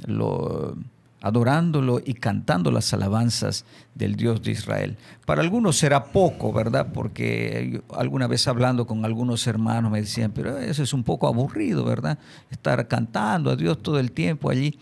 lo, 0.06 0.76
adorándolo 1.24 2.02
y 2.04 2.12
cantando 2.12 2.70
las 2.70 2.92
alabanzas 2.92 3.64
del 3.94 4.14
Dios 4.14 4.42
de 4.42 4.50
Israel. 4.50 4.98
Para 5.24 5.40
algunos 5.40 5.78
será 5.78 6.04
poco, 6.04 6.52
¿verdad? 6.52 6.88
Porque 6.92 7.80
alguna 7.96 8.26
vez 8.26 8.46
hablando 8.46 8.86
con 8.86 9.06
algunos 9.06 9.46
hermanos 9.46 9.90
me 9.90 10.02
decían, 10.02 10.32
pero 10.32 10.58
eso 10.58 10.82
es 10.82 10.92
un 10.92 11.02
poco 11.02 11.26
aburrido, 11.26 11.82
¿verdad? 11.82 12.18
Estar 12.50 12.86
cantando 12.88 13.50
a 13.50 13.56
Dios 13.56 13.82
todo 13.82 13.98
el 13.98 14.12
tiempo 14.12 14.50
allí. 14.50 14.78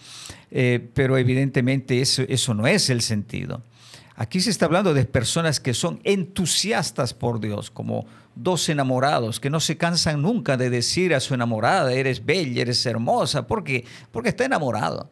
Eh, 0.51 0.91
pero 0.95 1.17
evidentemente 1.17 2.01
eso, 2.01 2.23
eso 2.29 2.55
no 2.55 2.67
es 2.67 2.91
el 2.91 3.03
sentido. 3.03 3.63
Aquí 4.17 4.41
se 4.41 4.51
está 4.51 4.67
hablando 4.67 4.95
de 4.95 5.05
personas 5.05 5.61
que 5.61 5.75
son 5.75 6.01
entusiastas 6.03 7.15
por 7.15 7.39
Dios, 7.39 7.71
como 7.71 8.05
dos 8.35 8.69
enamorados 8.69 9.39
que 9.39 9.49
no 9.49 9.61
se 9.61 9.77
cansan 9.77 10.23
nunca 10.23 10.57
de 10.57 10.71
decir 10.71 11.15
a 11.15 11.21
su 11.21 11.35
enamorada, 11.35 11.93
eres 11.93 12.27
bella, 12.27 12.63
eres 12.63 12.85
hermosa, 12.85 13.47
porque 13.47 13.85
porque 14.11 14.31
está 14.31 14.45
enamorado. 14.45 15.09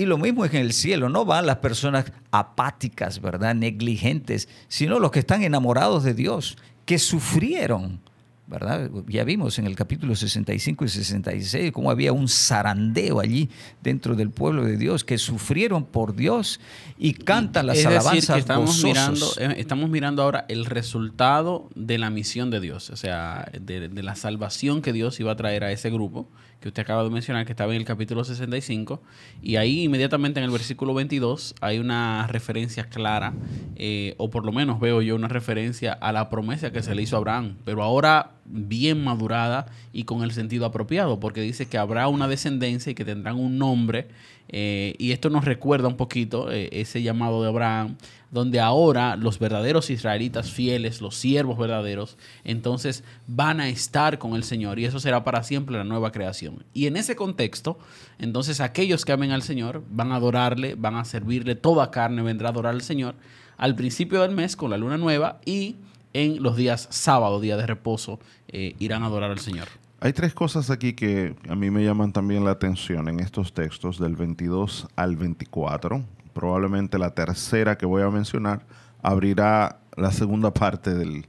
Y 0.00 0.06
lo 0.06 0.16
mismo 0.16 0.46
es 0.46 0.54
en 0.54 0.62
el 0.62 0.72
cielo, 0.72 1.10
no 1.10 1.26
van 1.26 1.44
las 1.44 1.58
personas 1.58 2.10
apáticas, 2.30 3.20
¿verdad? 3.20 3.54
Negligentes, 3.54 4.48
sino 4.66 4.98
los 4.98 5.10
que 5.10 5.18
están 5.18 5.42
enamorados 5.42 6.04
de 6.04 6.14
Dios, 6.14 6.56
que 6.86 6.98
sufrieron 6.98 8.00
¿verdad? 8.46 8.90
Ya 9.06 9.22
vimos 9.22 9.60
en 9.60 9.66
el 9.66 9.76
capítulo 9.76 10.16
65 10.16 10.84
y 10.84 10.88
66 10.88 11.70
cómo 11.70 11.88
había 11.88 12.12
un 12.12 12.28
zarandeo 12.28 13.20
allí 13.20 13.48
dentro 13.80 14.16
del 14.16 14.30
pueblo 14.30 14.64
de 14.64 14.76
Dios 14.76 15.04
que 15.04 15.18
sufrieron 15.18 15.84
por 15.84 16.16
Dios 16.16 16.58
y 16.98 17.14
cantan 17.14 17.68
las 17.68 17.86
alabanzas 17.86 18.38
estamos 18.38 18.82
mirando 18.82 19.26
eh, 19.38 19.54
estamos 19.58 19.88
mirando 19.88 20.24
ahora 20.24 20.46
el 20.48 20.64
resultado 20.66 21.70
de 21.76 21.98
la 21.98 22.10
misión 22.10 22.50
de 22.50 22.58
Dios, 22.58 22.90
o 22.90 22.96
sea, 22.96 23.48
de, 23.52 23.88
de 23.88 24.02
la 24.02 24.16
salvación 24.16 24.82
que 24.82 24.92
Dios 24.92 25.20
iba 25.20 25.30
a 25.30 25.36
traer 25.36 25.62
a 25.62 25.70
ese 25.70 25.88
grupo 25.88 26.28
que 26.60 26.68
usted 26.68 26.82
acaba 26.82 27.02
de 27.02 27.10
mencionar, 27.10 27.46
que 27.46 27.52
estaba 27.52 27.72
en 27.72 27.78
el 27.78 27.86
capítulo 27.86 28.24
65, 28.24 29.02
y 29.42 29.56
ahí 29.56 29.84
inmediatamente 29.84 30.40
en 30.40 30.44
el 30.44 30.50
versículo 30.50 30.94
22 30.94 31.54
hay 31.60 31.78
una 31.78 32.26
referencia 32.26 32.84
clara, 32.84 33.32
eh, 33.76 34.14
o 34.18 34.30
por 34.30 34.44
lo 34.44 34.52
menos 34.52 34.80
veo 34.80 35.02
yo 35.02 35.16
una 35.16 35.28
referencia 35.28 35.92
a 35.92 36.12
la 36.12 36.28
promesa 36.28 36.70
que 36.70 36.82
se 36.82 36.94
le 36.94 37.02
hizo 37.02 37.16
a 37.16 37.18
Abraham, 37.18 37.56
pero 37.64 37.82
ahora 37.82 38.39
bien 38.52 39.02
madurada 39.02 39.66
y 39.92 40.04
con 40.04 40.22
el 40.22 40.32
sentido 40.32 40.66
apropiado, 40.66 41.20
porque 41.20 41.40
dice 41.40 41.66
que 41.66 41.78
habrá 41.78 42.08
una 42.08 42.28
descendencia 42.28 42.92
y 42.92 42.94
que 42.94 43.04
tendrán 43.04 43.38
un 43.38 43.58
nombre 43.58 44.08
eh, 44.52 44.96
y 44.98 45.12
esto 45.12 45.30
nos 45.30 45.44
recuerda 45.44 45.86
un 45.86 45.96
poquito 45.96 46.50
eh, 46.50 46.68
ese 46.72 47.02
llamado 47.02 47.40
de 47.40 47.48
Abraham, 47.48 47.96
donde 48.32 48.58
ahora 48.58 49.14
los 49.14 49.38
verdaderos 49.38 49.90
israelitas 49.90 50.50
fieles, 50.50 51.00
los 51.00 51.14
siervos 51.14 51.56
verdaderos, 51.56 52.16
entonces 52.42 53.04
van 53.28 53.60
a 53.60 53.68
estar 53.68 54.18
con 54.18 54.34
el 54.34 54.42
Señor 54.42 54.80
y 54.80 54.86
eso 54.86 54.98
será 54.98 55.22
para 55.22 55.44
siempre 55.44 55.76
la 55.76 55.84
nueva 55.84 56.10
creación. 56.10 56.64
Y 56.74 56.86
en 56.86 56.96
ese 56.96 57.14
contexto, 57.14 57.78
entonces 58.18 58.60
aquellos 58.60 59.04
que 59.04 59.12
amen 59.12 59.30
al 59.30 59.42
Señor 59.42 59.84
van 59.88 60.10
a 60.10 60.16
adorarle, 60.16 60.74
van 60.74 60.96
a 60.96 61.04
servirle, 61.04 61.54
toda 61.54 61.92
carne 61.92 62.22
vendrá 62.22 62.48
a 62.48 62.52
adorar 62.52 62.74
al 62.74 62.82
Señor 62.82 63.14
al 63.56 63.76
principio 63.76 64.22
del 64.22 64.32
mes 64.32 64.56
con 64.56 64.70
la 64.70 64.78
luna 64.78 64.96
nueva 64.96 65.40
y 65.44 65.76
en 66.12 66.42
los 66.42 66.56
días 66.56 66.88
sábado, 66.90 67.40
día 67.40 67.56
de 67.56 67.66
reposo, 67.66 68.18
eh, 68.48 68.74
irán 68.78 69.02
a 69.02 69.06
adorar 69.06 69.30
al 69.30 69.38
Señor. 69.38 69.68
Hay 70.00 70.12
tres 70.12 70.32
cosas 70.32 70.70
aquí 70.70 70.94
que 70.94 71.34
a 71.48 71.54
mí 71.54 71.70
me 71.70 71.84
llaman 71.84 72.12
también 72.12 72.44
la 72.44 72.52
atención 72.52 73.08
en 73.08 73.20
estos 73.20 73.52
textos 73.52 73.98
del 73.98 74.16
22 74.16 74.88
al 74.96 75.16
24. 75.16 76.02
Probablemente 76.32 76.98
la 76.98 77.10
tercera 77.10 77.76
que 77.76 77.84
voy 77.84 78.02
a 78.02 78.08
mencionar 78.08 78.64
abrirá 79.02 79.80
la 79.96 80.10
segunda 80.10 80.54
parte 80.54 80.94
del, 80.94 81.26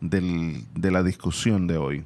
de 0.00 0.90
la 0.90 1.02
discusión 1.02 1.66
de 1.66 1.78
hoy. 1.78 2.04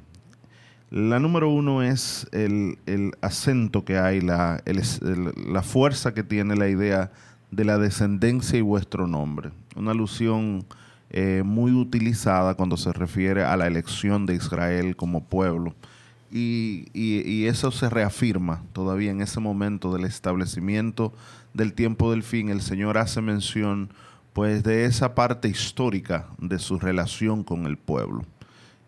La 0.89 1.19
número 1.19 1.49
uno 1.49 1.83
es 1.83 2.27
el, 2.31 2.77
acento 3.19 3.83
que 3.83 3.97
hay, 3.97 4.21
la, 4.21 4.63
la 4.65 5.61
fuerza 5.63 6.13
que 6.13 6.23
tiene 6.23 6.55
la 6.55 6.69
idea 6.69 7.11
de 7.51 7.65
la 7.65 7.77
descendencia 7.77 8.57
y 8.57 8.61
vuestro 8.61 9.07
nombre. 9.07 9.51
Una 9.75 9.91
alusión 9.91 10.65
eh, 11.15 11.43
muy 11.43 11.71
utilizada 11.71 12.55
cuando 12.55 12.77
se 12.77 12.93
refiere 12.93 13.43
a 13.43 13.55
la 13.57 13.67
elección 13.67 14.25
de 14.25 14.35
Israel 14.35 14.95
como 14.95 15.23
pueblo 15.23 15.73
y, 16.29 17.45
eso 17.47 17.71
se 17.71 17.89
reafirma 17.89 18.63
todavía 18.73 19.11
en 19.11 19.21
ese 19.21 19.39
momento 19.39 19.93
del 19.93 20.03
establecimiento 20.03 21.13
del 21.53 21.73
tiempo 21.73 22.11
del 22.11 22.23
fin. 22.23 22.49
El 22.49 22.61
Señor 22.61 22.97
hace 22.97 23.21
mención 23.21 23.93
pues 24.33 24.63
de 24.63 24.83
esa 24.83 25.15
parte 25.15 25.47
histórica 25.47 26.27
de 26.37 26.59
su 26.59 26.79
relación 26.79 27.45
con 27.45 27.65
el 27.65 27.77
pueblo. 27.77 28.25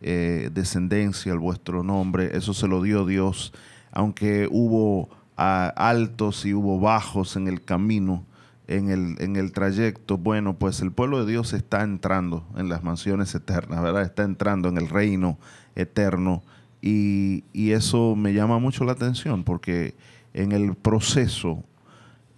Eh, 0.01 0.50
descendencia, 0.51 1.34
vuestro 1.36 1.81
nombre, 1.81 2.36
eso 2.36 2.53
se 2.53 2.67
lo 2.67 2.81
dio 2.81 3.05
Dios, 3.05 3.53
aunque 3.91 4.50
hubo 4.51 5.10
ah, 5.38 5.72
altos 5.77 6.46
y 6.46 6.53
hubo 6.53 6.81
bajos 6.81 7.38
en 7.38 7.48
el 7.48 7.63
camino, 7.63 8.25
en 8.67 8.89
el, 8.89 9.15
en 9.19 9.38
el 9.38 9.53
trayecto, 9.53 10.17
bueno, 10.17 10.57
pues 10.57 10.81
el 10.81 10.91
pueblo 10.91 11.24
de 11.24 11.31
Dios 11.31 11.53
está 11.53 11.83
entrando 11.83 12.45
en 12.57 12.67
las 12.67 12.83
mansiones 12.83 13.33
eternas, 13.33 13.81
¿verdad? 13.81 14.03
Está 14.03 14.24
entrando 14.24 14.67
en 14.67 14.77
el 14.77 14.89
reino 14.89 15.39
eterno 15.75 16.43
y, 16.81 17.43
eso 17.71 18.15
me 18.15 18.33
llama 18.33 18.59
mucho 18.59 18.86
la 18.86 18.93
atención 18.93 19.43
porque 19.43 19.95
en 20.33 20.51
el 20.51 20.75
proceso 20.75 21.63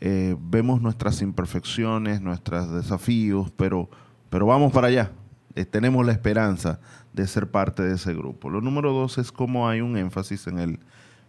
eh, 0.01 0.36
vemos 0.39 0.81
nuestras 0.81 1.21
imperfecciones, 1.21 2.21
nuestros 2.21 2.71
desafíos, 2.71 3.51
pero, 3.55 3.89
pero 4.29 4.45
vamos 4.45 4.74
para 4.74 4.88
allá. 4.88 5.12
Eh, 5.55 5.65
tenemos 5.65 6.05
la 6.05 6.12
esperanza 6.12 6.79
de 7.13 7.27
ser 7.27 7.50
parte 7.50 7.83
de 7.83 7.95
ese 7.95 8.13
grupo. 8.13 8.50
Lo 8.50 8.62
número 8.62 8.91
dos 8.91 9.17
es 9.17 9.31
cómo 9.31 9.67
hay 9.67 9.81
un 9.81 9.98
énfasis 9.98 10.48
en 10.48 10.59
el 10.59 10.79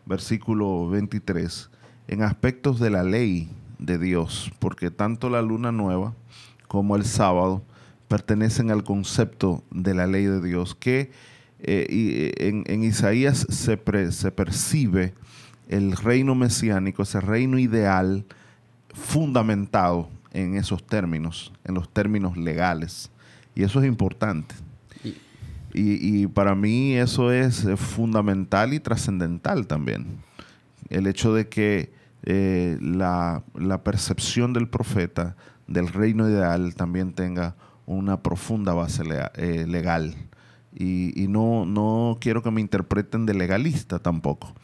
versículo 0.06 0.88
23 0.88 1.70
en 2.08 2.22
aspectos 2.22 2.80
de 2.80 2.90
la 2.90 3.02
ley 3.02 3.50
de 3.80 3.98
Dios, 3.98 4.52
porque 4.58 4.90
tanto 4.90 5.30
la 5.30 5.42
luna 5.42 5.72
nueva 5.72 6.14
como 6.68 6.96
el 6.96 7.04
sábado 7.04 7.62
pertenecen 8.08 8.70
al 8.70 8.84
concepto 8.84 9.64
de 9.70 9.94
la 9.94 10.06
ley 10.06 10.24
de 10.24 10.40
Dios, 10.40 10.74
que 10.74 11.10
eh, 11.62 11.86
y 11.90 12.10
eh, 12.24 12.64
en, 12.66 12.84
Isaías 12.84 13.46
se, 13.48 13.78
se 14.12 14.30
percibe 14.30 15.14
el 15.68 15.92
reino 15.96 16.34
mesiánico, 16.34 17.02
ese 17.02 17.20
reino 17.20 17.58
ideal 17.58 18.24
fundamentado 18.92 20.08
en 20.32 20.56
esos 20.56 20.84
términos, 20.84 21.52
en 21.64 21.74
los 21.74 21.88
términos 21.92 22.36
legales. 22.36 23.10
Y 23.54 23.62
eso 23.62 23.80
es 23.80 23.86
importante. 23.86 24.54
Y, 25.72 26.26
para 26.26 26.56
mí 26.56 26.94
eso 26.94 27.30
es 27.30 27.64
fundamental 27.76 28.74
y 28.74 28.80
trascendental 28.80 29.68
también. 29.68 30.06
El 30.88 31.06
hecho 31.06 31.32
de 31.32 31.48
que 31.48 31.92
eh, 32.22 32.78
la, 32.80 33.42
percepción 33.84 34.52
del 34.52 34.68
profeta 34.68 35.36
del 35.66 35.88
reino 35.88 36.28
ideal 36.28 36.74
también 36.74 37.12
tenga 37.12 37.56
una 37.86 38.22
profunda 38.22 38.74
base 38.74 39.04
legal 39.04 40.14
y, 40.72 41.26
no, 41.28 41.64
no 41.66 42.18
quiero 42.20 42.42
que 42.42 42.50
me 42.50 42.60
interpreten 42.60 43.26
de 43.26 43.34
legalista 43.34 43.98
tampoco, 43.98 44.54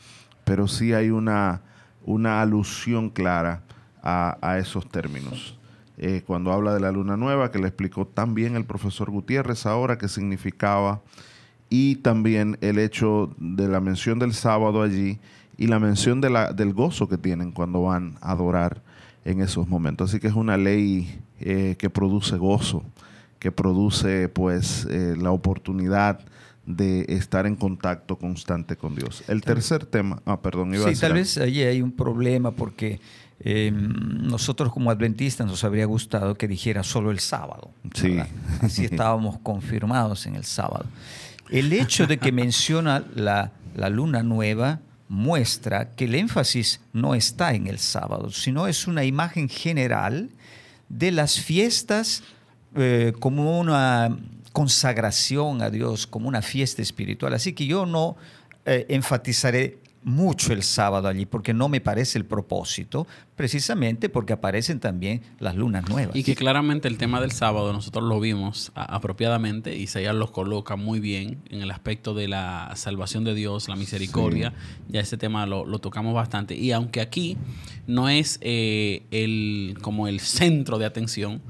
pero 0.45 0.69
sí 0.69 0.93
hay 0.93 1.11
una, 1.11 1.63
una 2.05 2.41
alusión 2.41 3.11
clara 3.11 3.63
a, 4.03 4.59
esos 4.59 4.89
términos. 4.89 5.59
Eh, 5.99 6.23
cuando 6.25 6.53
habla 6.53 6.75
de 6.75 6.81
la 6.81 6.93
luna 6.93 7.17
nueva, 7.17 7.51
que 7.51 7.59
le 7.59 7.67
explicó 7.67 8.07
también 8.07 8.55
el 8.55 8.65
profesor 8.65 9.11
Gutiérrez 9.11 9.67
ahora 9.67 9.99
qué 9.99 10.07
significaba, 10.07 11.03
y 11.69 11.97
también 11.97 12.57
el 12.61 12.79
hecho 12.79 13.35
de 13.39 13.67
la 13.67 13.81
mención 13.81 14.21
del 14.21 14.33
sábado 14.33 14.83
allí 14.83 15.19
y 15.59 15.67
la 15.67 15.79
mención 15.79 16.21
de 16.21 16.31
la, 16.31 16.53
del 16.53 16.73
gozo 16.73 17.09
que 17.09 17.19
tienen 17.19 17.53
cuando 17.53 17.83
van 17.83 18.17
a 18.21 18.33
adorar 18.33 18.83
en 19.25 19.41
esos 19.41 19.69
momentos. 19.69 20.11
Así 20.11 20.21
que 20.21 20.29
es 20.29 20.35
una 20.35 20.57
ley 20.57 21.21
eh, 21.41 21.77
que 21.79 21.91
produce 21.91 22.37
gozo 22.37 22.85
que 23.39 23.53
produce 23.53 24.29
pues 24.29 24.87
eh, 24.91 25.15
la 25.17 25.31
oportunidad 25.31 26.21
de 26.65 27.07
estar 27.09 27.47
en 27.47 27.55
contacto 27.55 28.17
constante 28.17 28.77
con 28.77 28.97
Dios. 28.97 29.23
El 29.29 29.43
tercer 29.43 29.87
tema, 29.87 30.21
ah, 30.25 30.41
perdón, 30.41 30.75
iba 30.75 30.93
sí, 30.93 31.01
tal 31.01 31.13
vez 31.13 31.39
allí 31.39 31.63
hay 31.63 31.81
un 31.81 31.93
problema 31.93 32.51
porque 32.51 33.01
em, 33.39 33.93
nosotros 34.27 34.73
como 34.73 34.91
adventistas 34.91 35.47
nos 35.47 35.63
habría 35.63 35.85
gustado 35.85 36.35
que 36.35 36.49
dijera 36.49 36.83
solo 36.83 37.13
el 37.13 37.21
sábado. 37.21 37.71
Sí. 37.95 38.19
Así 38.63 38.85
estábamos 38.91 39.39
confirmados 39.39 40.27
en 40.27 40.35
el 40.35 40.45
sábado. 40.45 40.87
El 41.49 41.73
hecho 41.73 42.09
de 42.09 42.19
que 42.19 42.33
menciona 42.33 43.05
la, 43.15 43.53
la 43.77 43.89
luna 43.89 44.25
nueva 44.25 44.81
muestra 45.09 45.95
que 45.95 46.05
el 46.05 46.15
énfasis 46.15 46.81
no 46.93 47.15
está 47.15 47.55
en 47.55 47.67
el 47.67 47.79
sábado, 47.79 48.31
sino 48.31 48.67
es 48.67 48.87
una 48.87 49.05
imagen 49.05 49.49
general 49.49 50.31
de 50.89 51.11
las 51.13 51.41
fiestas 51.41 52.23
eh, 52.75 53.13
como 53.21 53.59
una 53.59 54.17
consagración 54.53 55.63
a 55.63 55.71
Dios, 55.71 56.07
como 56.07 56.29
una 56.29 56.43
fiesta 56.43 56.83
espiritual. 56.83 57.35
Así 57.35 57.53
que 57.53 57.67
yo 57.67 57.87
no 57.87 58.17
eh, 58.65 58.87
enfatizaré 58.89 59.79
mucho 60.07 60.53
el 60.53 60.63
sábado 60.63 61.09
allí, 61.09 61.27
porque 61.27 61.53
no 61.53 61.69
me 61.69 61.81
parece 61.81 62.17
el 62.17 62.25
propósito, 62.25 63.09
precisamente 63.35 64.09
porque 64.09 64.33
aparecen 64.33 64.79
también 64.79 65.21
las 65.41 65.57
lunas 65.57 65.89
nuevas. 65.89 66.15
Y 66.15 66.23
que 66.23 66.37
claramente 66.37 66.87
el 66.87 66.97
tema 66.97 67.21
del 67.21 67.33
sábado 67.33 67.73
nosotros 67.73 68.05
lo 68.05 68.21
vimos 68.21 68.71
apropiadamente, 68.77 69.77
Isaías 69.77 70.15
los 70.15 70.31
coloca 70.31 70.77
muy 70.77 71.01
bien 71.01 71.43
en 71.51 71.61
el 71.61 71.73
aspecto 71.73 72.15
de 72.15 72.29
la 72.29 72.71
salvación 72.77 73.25
de 73.25 73.35
Dios, 73.35 73.69
la 73.69 73.75
misericordia, 73.75 74.53
ya 74.89 75.01
ese 75.01 75.17
tema 75.17 75.45
lo, 75.45 75.79
tocamos 75.81 76.15
bastante. 76.15 76.55
Y 76.55 76.71
aunque 76.71 77.01
aquí 77.01 77.37
no 77.89 78.09
es 78.09 78.39
eh, 78.43 79.03
el, 79.11 79.77
como 79.83 80.07
el 80.07 80.21
centro 80.21 80.79
de 80.79 80.87
atención, 80.87 81.43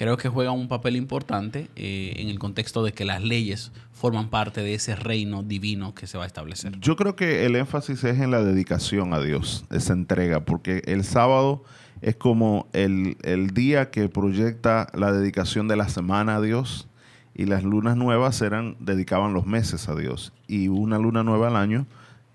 creo 0.00 0.16
que 0.16 0.30
juega 0.30 0.50
un 0.50 0.66
papel 0.66 0.96
importante 0.96 1.68
eh, 1.76 2.14
en 2.16 2.30
el 2.30 2.38
contexto 2.38 2.82
de 2.82 2.94
que 2.94 3.04
las 3.04 3.22
leyes 3.22 3.70
forman 3.92 4.30
parte 4.30 4.62
de 4.62 4.72
ese 4.72 4.96
reino 4.96 5.42
divino 5.42 5.94
que 5.94 6.06
se 6.06 6.16
va 6.16 6.24
a 6.24 6.26
establecer. 6.26 6.80
Yo 6.80 6.96
creo 6.96 7.16
que 7.16 7.44
el 7.44 7.54
énfasis 7.54 8.02
es 8.04 8.18
en 8.18 8.30
la 8.30 8.42
dedicación 8.42 9.12
a 9.12 9.20
Dios, 9.20 9.66
esa 9.68 9.92
entrega, 9.92 10.40
porque 10.46 10.80
el 10.86 11.04
sábado 11.04 11.64
es 12.00 12.16
como 12.16 12.66
el, 12.72 13.14
día 13.52 13.90
que 13.90 14.08
proyecta 14.08 14.86
la 14.94 15.12
dedicación 15.12 15.68
de 15.68 15.76
la 15.76 15.90
semana 15.90 16.36
a 16.36 16.40
Dios 16.40 16.88
y 17.34 17.44
las 17.44 17.62
lunas 17.62 17.94
nuevas 17.94 18.40
eran 18.40 18.78
dedicaban 18.80 19.34
los 19.34 19.44
meses 19.44 19.86
a 19.90 19.94
Dios 19.94 20.32
y 20.48 20.68
una 20.68 20.98
luna 20.98 21.24
nueva 21.24 21.48
al 21.48 21.56
año, 21.56 21.86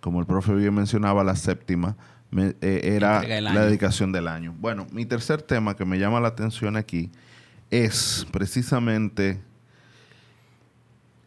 como 0.01 0.19
el 0.19 0.27
profe 0.27 0.53
bien 0.53 0.75
mencionaba, 0.75 1.24
la 1.24 1.36
séptima, 1.36 1.98
eh, 2.31 2.81
era 2.84 3.24
la 3.41 3.65
dedicación 3.65 4.12
del 4.12 4.27
año. 4.27 4.53
Bueno, 4.60 4.86
mi 4.91 5.07
tercer 5.07 5.41
tema 5.41 5.75
que 5.75 5.84
me 5.84 5.98
llama 5.98 6.19
la 6.19 6.27
atención 6.27 6.77
aquí 6.77 7.10
es 7.72 8.25
precisamente 8.31 9.41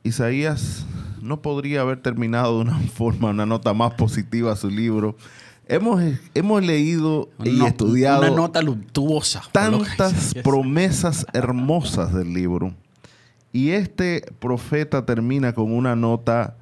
Isaías 0.02 0.86
no 1.20 1.42
podría 1.42 1.82
haber 1.82 2.00
terminado 2.00 2.56
de 2.56 2.62
una 2.62 2.78
forma, 2.94 3.30
una 3.30 3.46
nota 3.46 3.74
más 3.74 3.94
positiva 3.94 4.52
a 4.52 4.56
su 4.56 4.70
libro. 4.70 5.16
Hemos, 5.66 6.02
hemos 6.34 6.64
leído 6.64 7.28
y 7.44 7.62
estudiado 7.62 8.20
una 8.20 8.30
nota 8.30 8.62
luctuosa, 8.62 9.42
tantas 9.52 10.34
promesas 10.42 11.26
hermosas 11.34 12.14
del 12.14 12.32
libro. 12.32 12.74
Y 13.52 13.70
este 13.70 14.24
profeta 14.38 15.04
termina 15.04 15.52
con 15.52 15.72
una 15.72 15.94
nota 15.94 16.56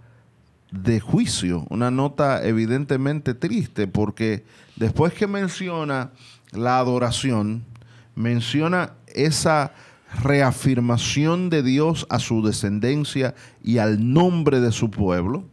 de 0.72 0.98
juicio, 0.98 1.66
una 1.70 1.92
nota 1.92 2.44
evidentemente 2.44 3.34
triste, 3.34 3.86
porque 3.86 4.44
después 4.74 5.12
que 5.12 5.28
menciona 5.28 6.10
la 6.52 6.78
adoración, 6.78 7.64
menciona 8.16 8.94
esa 9.14 9.72
reafirmación 10.22 11.50
de 11.50 11.62
Dios 11.62 12.06
a 12.10 12.18
su 12.18 12.42
descendencia 12.42 13.34
y 13.62 13.78
al 13.78 14.12
nombre 14.12 14.60
de 14.60 14.72
su 14.72 14.90
pueblo, 14.90 15.44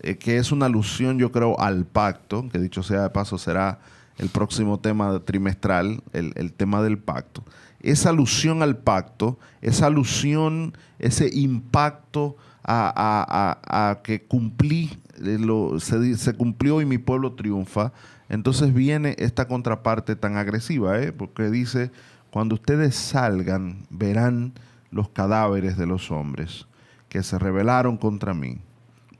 eh, 0.00 0.16
que 0.16 0.36
es 0.38 0.52
una 0.52 0.66
alusión 0.66 1.18
yo 1.18 1.32
creo 1.32 1.58
al 1.58 1.86
pacto, 1.86 2.48
que 2.50 2.58
dicho 2.58 2.82
sea 2.82 3.02
de 3.02 3.10
paso 3.10 3.38
será 3.38 3.78
el 4.18 4.28
próximo 4.28 4.78
tema 4.80 5.18
trimestral, 5.20 6.02
el, 6.12 6.52
tema 6.52 6.82
del 6.82 6.98
pacto. 6.98 7.44
Esa 7.80 8.10
alusión 8.10 8.62
al 8.62 8.78
pacto, 8.78 9.38
esa 9.60 9.86
alusión, 9.86 10.76
ese 10.98 11.28
impacto 11.32 12.36
a, 12.64 14.00
que 14.02 14.22
cumplí, 14.22 14.98
eh, 15.24 15.38
se, 15.80 16.16
se, 16.16 16.34
cumplió 16.34 16.80
y 16.80 16.86
mi 16.86 16.98
pueblo 16.98 17.32
triunfa, 17.34 17.92
entonces 18.28 18.72
viene 18.74 19.14
esta 19.18 19.46
contraparte 19.46 20.16
tan 20.16 20.36
agresiva, 20.36 21.00
¿eh? 21.00 21.12
porque 21.12 21.50
dice, 21.50 21.90
cuando 22.30 22.56
ustedes 22.56 22.94
salgan, 22.94 23.86
verán 23.90 24.52
los 24.90 25.08
cadáveres 25.08 25.76
de 25.76 25.86
los 25.86 26.10
hombres 26.10 26.66
que 27.08 27.22
se 27.22 27.38
rebelaron 27.38 27.96
contra 27.96 28.34
mí, 28.34 28.58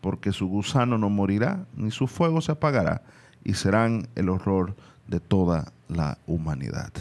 porque 0.01 0.33
su 0.33 0.49
gusano 0.49 0.99
no 0.99 1.09
morirá, 1.09 1.67
ni 1.75 1.91
su 1.91 2.07
fuego 2.07 2.41
se 2.41 2.53
apagará, 2.53 3.03
y 3.45 3.55
serán 3.55 4.09
el 4.17 4.29
horror 4.29 4.77
de 5.07 5.21
toda 5.21 5.73
la 5.89 6.19
humanidad. 6.27 6.93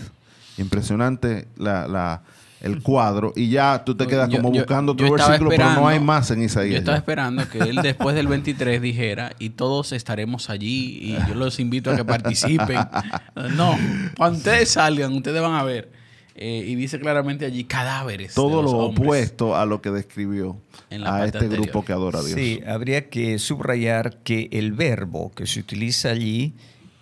Impresionante 0.57 1.47
la, 1.57 2.21
el 2.65 2.81
cuadro, 2.81 3.31
y 3.35 3.49
ya 3.49 3.83
tú 3.85 3.95
te 3.95 4.07
quedas 4.07 4.29
como 4.29 4.51
buscando 4.51 4.95
tu 4.95 5.09
versículo, 5.09 5.49
pero 5.49 5.71
no 5.73 5.87
hay 5.87 5.99
más 5.99 6.29
en 6.31 6.43
Isaías. 6.43 6.73
Yo 6.73 6.77
estaba 6.79 6.97
esperando 6.97 7.47
que 7.47 7.59
él 7.59 7.79
después 7.81 8.15
del 8.15 8.27
23 8.27 8.81
dijera, 8.81 9.31
y 9.39 9.51
todos 9.51 9.91
estaremos 9.93 10.49
allí, 10.49 10.97
y 11.01 11.17
yo 11.27 11.35
los 11.35 11.59
invito 11.59 11.91
a 11.91 11.95
que 11.95 12.03
participen. 12.03 12.79
no, 13.55 13.77
cuando 14.17 14.37
ustedes 14.39 14.69
salgan, 14.69 15.13
ustedes 15.13 15.41
van 15.41 15.53
a 15.53 15.63
ver 15.63 16.05
eh, 16.37 16.65
y 16.67 16.75
dice 16.75 16.99
claramente 16.99 17.45
allí 17.45 17.63
cadáveres. 17.63 18.33
Todo 18.33 18.61
lo 18.61 18.71
opuesto 18.71 19.55
a 19.55 19.65
lo 19.65 19.81
que 19.81 19.89
describió 19.89 20.57
a 21.05 21.25
este 21.25 21.47
grupo 21.47 21.85
que 21.85 21.93
adora 21.93 22.19
a 22.19 22.23
Dios. 22.23 22.37
Sí, 22.37 22.59
habría 22.67 23.09
que 23.09 23.39
subrayar 23.39 24.17
que 24.17 24.49
el 24.51 24.73
verbo 24.73 25.31
que 25.33 25.47
se 25.47 25.61
utiliza 25.61 26.09
allí 26.09 26.53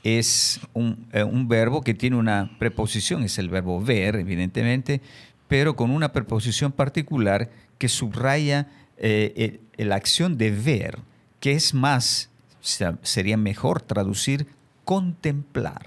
es 0.04 0.60
un, 0.74 1.08
eh, 1.14 1.26
verbo 1.48 1.82
que 1.82 1.96
tiene 1.96 2.16
una 2.16 2.52
preposición, 2.60 3.24
es 3.24 3.40
el 3.40 3.50
verbo 3.50 3.82
ver, 3.82 4.18
evidentemente, 4.18 5.02
pero 5.48 5.76
con 5.76 5.92
una 5.92 6.14
preposición 6.14 6.72
particular 6.72 7.50
que 7.78 7.90
subraya 7.90 8.68
eh, 8.98 9.60
la 9.78 9.96
acción 9.96 10.38
de 10.38 10.52
ver, 10.52 11.00
que 11.40 11.54
es 11.54 11.74
más, 11.74 12.30
sería 12.62 13.38
mejor 13.38 13.82
traducir 13.82 14.48
contemplar. 14.86 15.86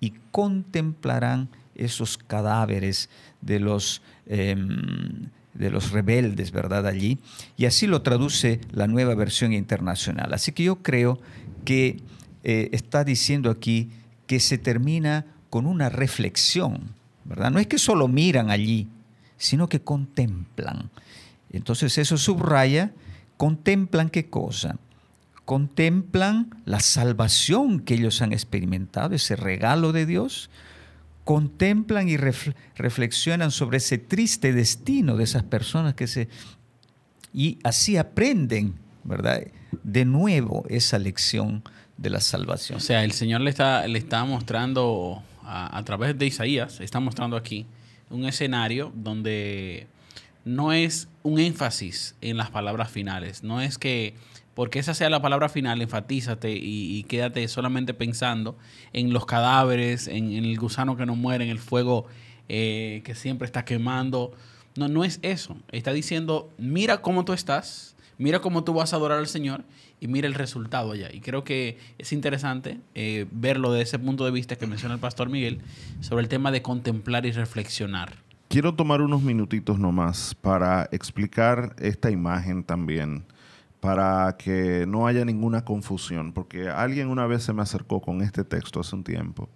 Y 0.00 0.14
contemplarán 0.30 1.48
esos 1.74 2.18
cadáveres 2.18 3.08
de 3.40 3.60
los, 3.60 4.02
em, 4.26 5.28
de 5.54 5.70
los 5.70 5.90
rebeldes, 5.90 6.50
¿verdad? 6.50 6.86
Allí. 6.86 7.18
Y 7.56 7.66
así 7.66 7.86
lo 7.86 8.02
traduce 8.02 8.60
la 8.70 8.86
nueva 8.86 9.14
versión 9.14 9.52
internacional. 9.52 10.34
Así 10.34 10.52
que 10.52 10.64
yo 10.64 10.82
creo 10.82 11.20
que 11.64 11.98
eh, 12.44 12.68
está 12.72 13.04
diciendo 13.04 13.50
aquí 13.50 13.90
que 14.26 14.40
se 14.40 14.58
termina 14.58 15.26
con 15.50 15.66
una 15.66 15.88
reflexión, 15.88 16.94
¿verdad? 17.24 17.50
No 17.50 17.58
es 17.58 17.66
que 17.66 17.78
solo 17.78 18.08
miran 18.08 18.50
allí, 18.50 18.88
sino 19.38 19.68
que 19.68 19.80
contemplan. 19.80 20.90
Entonces 21.50 21.96
eso 21.98 22.16
subraya, 22.16 22.92
contemplan 23.36 24.10
qué 24.10 24.28
cosa? 24.28 24.78
Contemplan 25.44 26.50
la 26.64 26.80
salvación 26.80 27.80
que 27.80 27.94
ellos 27.94 28.20
han 28.22 28.32
experimentado, 28.32 29.14
ese 29.14 29.36
regalo 29.36 29.92
de 29.92 30.06
Dios, 30.06 30.50
contemplan 31.24 32.08
y 32.08 32.16
reflexionan 32.16 33.50
sobre 33.50 33.78
ese 33.78 33.98
triste 33.98 34.52
destino 34.52 35.16
de 35.16 35.24
esas 35.24 35.42
personas 35.42 35.94
que 35.94 36.06
se... 36.06 36.28
Y 37.32 37.58
así 37.64 37.96
aprenden, 37.96 38.74
¿verdad? 39.04 39.42
De 39.82 40.04
nuevo 40.04 40.64
esa 40.68 40.98
lección 40.98 41.62
de 41.96 42.10
la 42.10 42.20
salvación. 42.20 42.78
O 42.78 42.80
sea, 42.80 43.04
el 43.04 43.12
Señor 43.12 43.40
le 43.40 43.50
está, 43.50 43.86
le 43.86 43.98
está 43.98 44.24
mostrando 44.24 45.22
a, 45.42 45.76
a 45.76 45.84
través 45.84 46.16
de 46.18 46.26
Isaías, 46.26 46.80
está 46.80 47.00
mostrando 47.00 47.36
aquí 47.36 47.66
un 48.10 48.24
escenario 48.26 48.92
donde 48.94 49.86
no 50.44 50.72
es 50.72 51.08
un 51.22 51.38
énfasis 51.38 52.14
en 52.20 52.36
las 52.36 52.50
palabras 52.50 52.90
finales, 52.90 53.42
no 53.42 53.60
es 53.60 53.78
que 53.78 54.14
porque 54.56 54.78
esa 54.78 54.94
sea 54.94 55.10
la 55.10 55.20
palabra 55.20 55.50
final, 55.50 55.82
enfatízate 55.82 56.50
y, 56.50 57.02
quédate 57.02 57.46
solamente 57.46 57.92
pensando 57.92 58.56
en 58.94 59.12
los 59.12 59.26
cadáveres, 59.26 60.08
en, 60.08 60.32
el 60.32 60.56
gusano 60.58 60.96
que 60.96 61.04
no 61.04 61.14
muere, 61.14 61.44
en 61.44 61.50
el 61.50 61.58
fuego 61.58 62.06
eh, 62.48 63.02
que 63.04 63.14
siempre 63.14 63.44
está 63.44 63.66
quemando. 63.66 64.32
No, 64.74 64.88
no 64.88 65.04
es 65.04 65.18
eso. 65.20 65.58
Está 65.72 65.92
diciendo, 65.92 66.50
mira 66.56 67.02
cómo 67.02 67.26
tú 67.26 67.34
estás, 67.34 67.96
mira 68.16 68.40
cómo 68.40 68.64
tú 68.64 68.72
vas 68.72 68.94
a 68.94 68.96
adorar 68.96 69.18
al 69.18 69.26
Señor 69.26 69.62
y 70.00 70.08
mira 70.08 70.26
el 70.26 70.34
resultado 70.34 70.92
allá. 70.92 71.12
Y 71.12 71.20
creo 71.20 71.44
que 71.44 71.78
es 71.98 72.12
interesante 72.12 72.80
eh, 72.94 73.26
verlo 73.30 73.72
desde 73.72 73.84
ese 73.84 73.98
punto 73.98 74.24
de 74.24 74.30
vista 74.30 74.56
que 74.56 74.66
menciona 74.66 74.94
el 74.94 75.00
pastor 75.00 75.28
Miguel 75.28 75.60
sobre 76.00 76.22
el 76.22 76.28
tema 76.28 76.50
de 76.50 76.62
contemplar 76.62 77.26
y 77.26 77.32
reflexionar. 77.32 78.14
Quiero 78.48 78.74
tomar 78.74 79.00
unos 79.00 79.22
minutitos 79.22 79.78
nomás 79.78 80.34
para 80.34 80.88
explicar 80.92 81.74
esta 81.78 82.10
imagen 82.10 82.62
también 82.62 83.24
para 83.80 84.36
que 84.38 84.84
no 84.86 85.06
haya 85.06 85.24
ninguna 85.24 85.64
confusión, 85.64 86.32
porque 86.32 86.68
alguien 86.68 87.08
una 87.08 87.26
vez 87.26 87.42
se 87.42 87.52
me 87.52 87.62
acercó 87.62 88.00
con 88.00 88.22
este 88.22 88.44
texto 88.44 88.80
hace 88.80 88.96
un 88.96 89.04
tiempo 89.04 89.48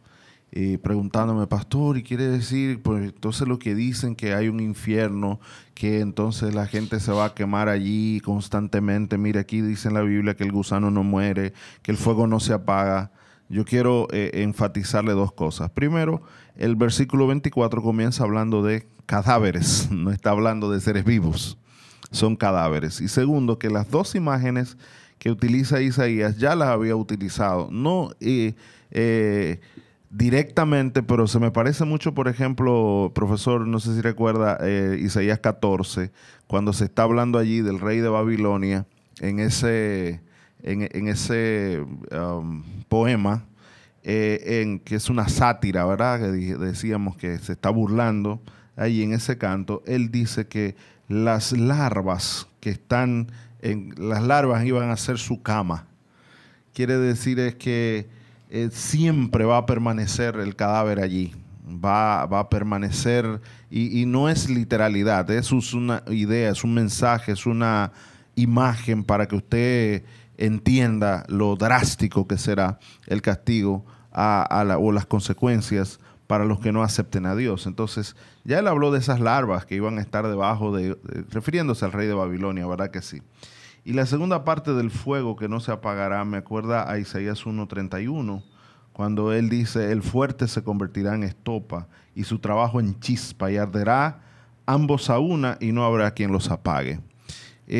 y 0.53 0.79
preguntándome, 0.79 1.47
pastor, 1.47 1.97
¿y 1.97 2.03
quiere 2.03 2.27
decir, 2.27 2.83
pues 2.83 3.05
entonces 3.05 3.47
lo 3.47 3.59
que 3.61 3.75
dicen 3.75 4.17
que 4.17 4.35
hay 4.35 4.49
un 4.49 4.59
infierno, 4.59 5.39
que 5.75 6.01
entonces 6.01 6.55
la 6.55 6.67
gente 6.67 6.99
se 6.99 7.13
va 7.13 7.27
a 7.27 7.35
quemar 7.35 7.69
allí 7.69 8.21
constantemente? 8.21 9.17
Mire, 9.17 9.39
aquí 9.39 9.61
dice 9.61 9.89
en 9.89 9.95
la 9.95 10.03
Biblia 10.03 10.35
que 10.35 10.43
el 10.43 10.51
gusano 10.51 10.91
no 10.91 11.05
muere, 11.05 11.53
que 11.83 11.93
el 11.93 11.97
fuego 11.97 12.27
no 12.27 12.41
se 12.41 12.53
apaga. 12.53 13.13
Yo 13.49 13.65
quiero 13.65 14.09
eh, 14.11 14.43
enfatizarle 14.43 15.13
dos 15.13 15.33
cosas. 15.33 15.71
Primero, 15.71 16.23
el 16.57 16.75
versículo 16.75 17.29
24 17.29 17.81
comienza 17.81 18.25
hablando 18.25 18.65
de 18.65 18.89
cadáveres, 19.07 19.89
no 19.93 20.11
está 20.11 20.31
hablando 20.31 20.71
de 20.71 20.81
seres 20.81 21.05
vivos, 21.05 21.59
son 22.11 22.35
cadáveres. 22.35 23.01
Y 23.01 23.07
segundo, 23.07 23.59
que 23.61 23.71
las 23.71 23.89
dos 23.89 24.17
imágenes 24.17 24.77
que 25.21 25.31
utiliza 25.31 25.81
Isaías 25.81 26.39
ya 26.39 26.57
las 26.57 26.71
había 26.71 26.97
utilizado. 26.97 27.69
No. 27.71 28.11
Eh, 28.21 28.55
eh, 28.91 29.61
directamente, 30.11 31.05
pero 31.05 31.29
se 31.29 31.39
me 31.39 31.53
parece 31.53 31.85
mucho, 31.85 32.13
por 32.13 32.27
ejemplo, 32.27 33.13
profesor, 33.15 33.67
no 33.67 33.79
sé 33.79 33.95
si 33.95 34.01
recuerda 34.01 34.59
eh, 34.61 34.99
Isaías 35.01 35.39
14, 35.39 36.11
cuando 36.49 36.73
se 36.73 36.85
está 36.87 37.05
hablando 37.05 37.39
allí 37.39 37.63
del 37.63 37.79
rey 37.79 38.01
de 38.01 38.09
Babilonia, 38.09 38.87
en 39.21 39.39
ese, 39.39 40.21
en, 40.63 41.09
ese 41.09 41.85
um, 42.13 42.65
poema, 42.89 43.45
eh, 44.03 44.63
en, 44.63 44.81
que 44.81 44.97
es 44.97 45.11
una 45.11 45.29
sátira, 45.29 45.85
¿verdad? 45.85 46.21
Que 46.21 46.57
decíamos 46.57 47.17
que 47.17 47.39
se 47.39 47.53
está 47.53 47.71
burlando 47.71 48.41
ahí 48.77 49.03
en 49.03 49.13
ese 49.13 49.39
canto, 49.39 49.83
él 49.87 50.11
dice 50.11 50.49
que 50.49 50.75
las 51.07 51.53
larvas 51.53 52.49
que 52.61 52.71
están, 52.71 53.31
en, 53.61 53.95
las 53.97 54.23
larvas 54.23 54.65
iban 54.65 54.91
a 54.91 54.97
ser 54.97 55.19
su 55.19 55.43
cama. 55.43 55.87
Quiere 56.73 56.97
decir 56.97 57.39
es 57.39 57.55
que 57.57 58.09
eh, 58.51 58.69
siempre 58.73 59.45
va 59.45 59.59
a 59.59 59.67
permanecer 59.67 60.37
el 60.37 60.57
cadáver 60.57 61.01
allí. 61.01 61.35
Va, 61.65 62.27
va 62.27 62.41
a 62.41 62.49
permanecer, 62.49 63.41
y, 63.71 64.05
no 64.05 64.29
es 64.29 64.51
literalidad, 64.51 65.31
es 65.31 65.53
una 65.53 66.03
idea, 66.09 66.51
es 66.51 66.65
un 66.65 66.75
mensaje, 66.75 67.31
es 67.31 67.47
una 67.47 67.93
imagen 68.35 69.05
para 69.05 69.29
que 69.29 69.37
usted 69.37 70.03
entienda 70.37 71.25
lo 71.29 71.55
drástico 71.55 72.27
que 72.27 72.39
será 72.39 72.81
el 73.07 73.23
castigo 73.23 73.85
o 74.13 74.93
las 74.93 75.07
consecuencias 75.07 76.01
para 76.27 76.45
los 76.45 76.59
que 76.59 76.73
no 76.73 76.83
acepten 76.83 77.27
a 77.27 77.37
Dios. 77.37 77.67
Entonces, 77.67 78.17
ya 78.43 78.59
él 78.59 78.67
habló 78.67 78.91
de 78.91 78.99
esas 78.99 79.21
larvas 79.21 79.65
que 79.65 79.77
iban 79.77 79.99
a 79.99 80.01
estar 80.01 80.27
debajo 80.27 80.75
de, 80.75 80.99
refiriéndose 81.31 81.85
al 81.85 81.93
rey 81.93 82.09
de 82.09 82.15
Babilonia, 82.15 82.67
¿verdad 82.67 82.91
que 82.91 83.03
sí? 83.03 83.23
Y 83.85 83.95
la 83.95 84.07
segunda 84.07 84.45
parte 84.45 84.75
del 84.75 84.91
fuego 84.91 85.37
que 85.37 85.49
no 85.49 85.61
se 85.61 85.73
apagará 85.73 86.25
me 86.25 86.37
acuerda 86.37 86.91
a 86.91 86.99
Isaías 86.99 87.47
1.31, 87.47 88.43
cuando 88.93 89.33
él 89.33 89.49
dice, 89.49 89.93
el 89.93 90.03
fuerte 90.03 90.47
se 90.49 90.63
convertirá 90.63 91.15
en 91.15 91.23
estopa 91.23 91.89
y 92.15 92.25
su 92.25 92.39
trabajo 92.39 92.81
en 92.81 92.99
chispa 93.01 93.51
y 93.51 93.57
arderá 93.57 94.21
ambos 94.67 95.09
a 95.09 95.19
una 95.19 95.57
y 95.61 95.73
no 95.73 95.85
habrá 95.85 96.11
quien 96.13 96.33
los 96.33 96.51
apague. 96.51 97.01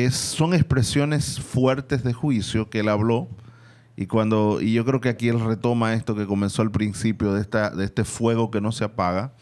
Son 0.09 0.53
expresiones 0.53 1.39
fuertes 1.39 2.03
de 2.03 2.13
juicio 2.13 2.69
que 2.69 2.79
él 2.79 2.89
habló 2.89 3.27
y 3.97 4.07
cuando 4.07 4.61
y 4.61 4.73
yo 4.73 4.85
creo 4.85 5.01
que 5.01 5.09
aquí 5.09 5.27
él 5.27 5.39
retoma 5.39 5.93
esto 5.93 6.15
que 6.15 6.25
comenzó 6.25 6.61
al 6.61 6.71
principio 6.71 7.33
de, 7.33 7.41
esta, 7.41 7.69
de 7.69 7.85
este 7.85 8.05
fuego 8.05 8.49
que 8.49 8.61
no 8.61 8.71
se 8.71 8.85
apaga, 8.85 9.33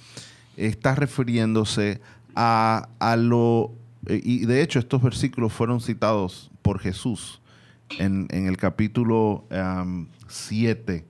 está 0.57 0.95
refiriéndose 0.95 2.01
a, 2.35 2.89
a 2.99 3.15
lo 3.15 3.78
y 4.07 4.45
de 4.45 4.61
hecho 4.61 4.79
estos 4.79 5.01
versículos 5.01 5.51
fueron 5.51 5.81
citados 5.81 6.49
por 6.61 6.79
Jesús 6.79 7.41
en, 7.97 8.27
el 8.31 8.57
capítulo 8.57 9.45
7 10.27 11.05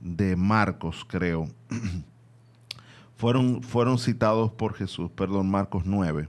de 0.00 0.36
Marcos, 0.36 1.04
creo. 1.06 1.46
fueron, 3.16 3.62
fueron 3.62 3.98
citados 3.98 4.50
por 4.52 4.74
Jesús, 4.74 5.10
perdón, 5.10 5.50
Marcos 5.50 5.82
9. 5.84 6.28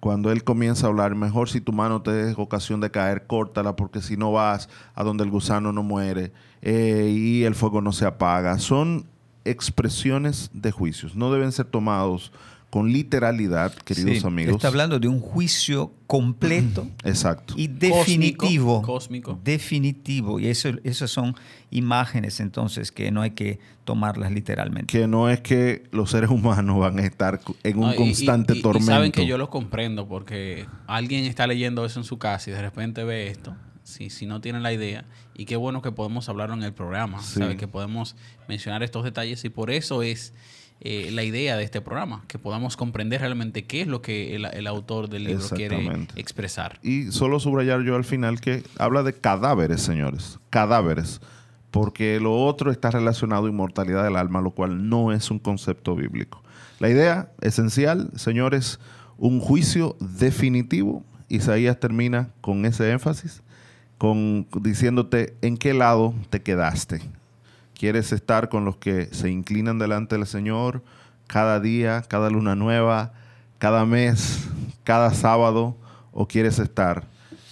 Cuando 0.00 0.32
él 0.32 0.42
comienza 0.42 0.86
a 0.86 0.90
hablar, 0.90 1.14
mejor 1.14 1.48
si 1.48 1.60
tu 1.60 1.72
mano 1.72 2.02
te 2.02 2.30
es 2.30 2.38
ocasión 2.38 2.80
de 2.80 2.90
caer, 2.90 3.26
córtala, 3.26 3.76
porque 3.76 4.02
si 4.02 4.16
no 4.16 4.32
vas 4.32 4.68
a 4.94 5.04
donde 5.04 5.22
el 5.22 5.30
gusano 5.30 5.72
no 5.72 5.84
muere 5.84 6.32
eh, 6.60 7.12
y 7.14 7.44
el 7.44 7.54
fuego 7.54 7.80
no 7.80 7.92
se 7.92 8.04
apaga. 8.04 8.58
Son 8.58 9.06
expresiones 9.44 10.50
de 10.52 10.72
juicios, 10.72 11.14
no 11.14 11.32
deben 11.32 11.52
ser 11.52 11.66
tomados 11.66 12.32
con 12.72 12.90
literalidad, 12.90 13.74
queridos 13.74 14.24
amigos. 14.24 14.54
Está 14.54 14.68
hablando 14.68 14.98
de 14.98 15.06
un 15.06 15.20
juicio 15.20 15.92
completo 16.06 16.88
Exacto. 17.04 17.52
y 17.54 17.66
definitivo. 17.66 18.80
Cósmico. 18.80 19.38
Definitivo. 19.44 20.40
Y 20.40 20.46
eso, 20.46 20.70
esas 20.82 21.10
son 21.10 21.36
imágenes 21.70 22.40
entonces 22.40 22.90
que 22.90 23.10
no 23.10 23.20
hay 23.20 23.32
que 23.32 23.58
tomarlas 23.84 24.32
literalmente. 24.32 24.86
Que 24.86 25.06
no 25.06 25.28
es 25.28 25.42
que 25.42 25.84
los 25.92 26.12
seres 26.12 26.30
humanos 26.30 26.78
van 26.78 26.98
a 26.98 27.02
estar 27.02 27.42
en 27.62 27.78
un 27.78 27.94
constante 27.94 28.54
tormento. 28.62 28.90
Y 28.90 28.94
saben 28.94 29.12
que 29.12 29.26
yo 29.26 29.36
lo 29.36 29.50
comprendo 29.50 30.08
porque 30.08 30.66
alguien 30.86 31.26
está 31.26 31.46
leyendo 31.46 31.84
eso 31.84 32.00
en 32.00 32.04
su 32.04 32.18
casa 32.18 32.48
y 32.48 32.54
de 32.54 32.62
repente 32.62 33.04
ve 33.04 33.26
esto. 33.26 33.54
Si, 33.82 34.08
si 34.08 34.24
no 34.24 34.40
tienen 34.40 34.62
la 34.62 34.72
idea. 34.72 35.04
Y 35.34 35.44
qué 35.44 35.56
bueno 35.56 35.82
que 35.82 35.92
podemos 35.92 36.26
hablarlo 36.30 36.54
en 36.54 36.62
el 36.62 36.72
programa. 36.72 37.20
¿sabe? 37.20 37.58
Que 37.58 37.68
podemos 37.68 38.16
mencionar 38.48 38.82
estos 38.82 39.04
detalles 39.04 39.44
y 39.44 39.50
por 39.50 39.70
eso 39.70 40.02
es 40.02 40.32
eh, 40.84 41.10
la 41.12 41.22
idea 41.22 41.56
de 41.56 41.62
este 41.62 41.80
programa, 41.80 42.24
que 42.26 42.40
podamos 42.40 42.76
comprender 42.76 43.20
realmente 43.20 43.66
qué 43.66 43.82
es 43.82 43.86
lo 43.86 44.02
que 44.02 44.34
el, 44.34 44.66
autor 44.66 45.08
del 45.08 45.22
libro 45.22 45.48
quiere 45.50 46.08
expresar. 46.16 46.80
Y 46.82 47.12
solo 47.12 47.38
subrayar 47.38 47.82
yo 47.82 47.94
al 47.94 48.02
final 48.02 48.40
que 48.40 48.64
habla 48.78 49.04
de 49.04 49.12
cadáveres, 49.12 49.80
señores, 49.80 50.40
cadáveres, 50.50 51.20
porque 51.70 52.18
lo 52.18 52.36
otro 52.36 52.72
está 52.72 52.90
relacionado 52.90 53.46
a 53.46 53.48
inmortalidad 53.48 54.02
del 54.02 54.16
alma, 54.16 54.40
lo 54.40 54.50
cual 54.50 54.88
no 54.88 55.12
es 55.12 55.30
un 55.30 55.38
concepto 55.38 55.94
bíblico. 55.94 56.42
La 56.80 56.88
idea 56.88 57.30
esencial, 57.42 58.10
señores, 58.16 58.80
un 59.18 59.38
juicio 59.38 59.96
definitivo. 60.00 61.04
Isaías 61.28 61.78
termina 61.78 62.30
con 62.40 62.66
ese 62.66 62.90
énfasis, 62.90 63.44
con 63.98 64.48
diciéndote 64.60 65.36
en 65.42 65.58
qué 65.58 65.74
lado 65.74 66.12
te 66.28 66.42
quedaste 66.42 67.02
¿Quieres 67.82 68.12
estar 68.12 68.48
con 68.48 68.64
los 68.64 68.76
que 68.76 69.06
se 69.06 69.28
inclinan 69.28 69.80
delante 69.80 70.16
del 70.16 70.24
Señor 70.24 70.84
cada 71.26 71.58
día, 71.58 72.04
cada 72.06 72.30
luna 72.30 72.54
nueva, 72.54 73.12
cada 73.58 73.84
mes, 73.86 74.44
cada 74.84 75.12
sábado? 75.12 75.76
¿O 76.12 76.28
quieres 76.28 76.60
estar 76.60 77.08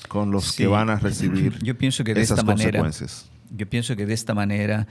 con 0.06 0.30
los 0.30 0.52
que 0.52 0.68
van 0.68 0.88
a 0.88 1.00
recibir 1.00 1.58
yo 1.64 1.76
pienso 1.76 2.04
que 2.04 2.14
de 2.14 2.20
esta 2.20 2.44
Manera, 2.44 2.88
yo 3.50 3.68
pienso 3.68 3.96
que 3.96 4.06
de 4.06 4.14
esta 4.14 4.32
manera 4.32 4.86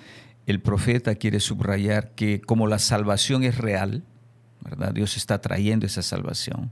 el 0.45 0.59
profeta 0.59 1.15
quiere 1.15 1.39
subrayar 1.39 2.11
que 2.15 2.41
como 2.41 2.67
la 2.67 2.77
salvación 2.77 3.45
es 3.45 3.57
real, 3.57 4.03
¿verdad? 4.59 4.93
Dios 4.93 5.15
está 5.15 5.39
trayendo 5.39 5.85
esa 5.85 6.01
salvación. 6.01 6.69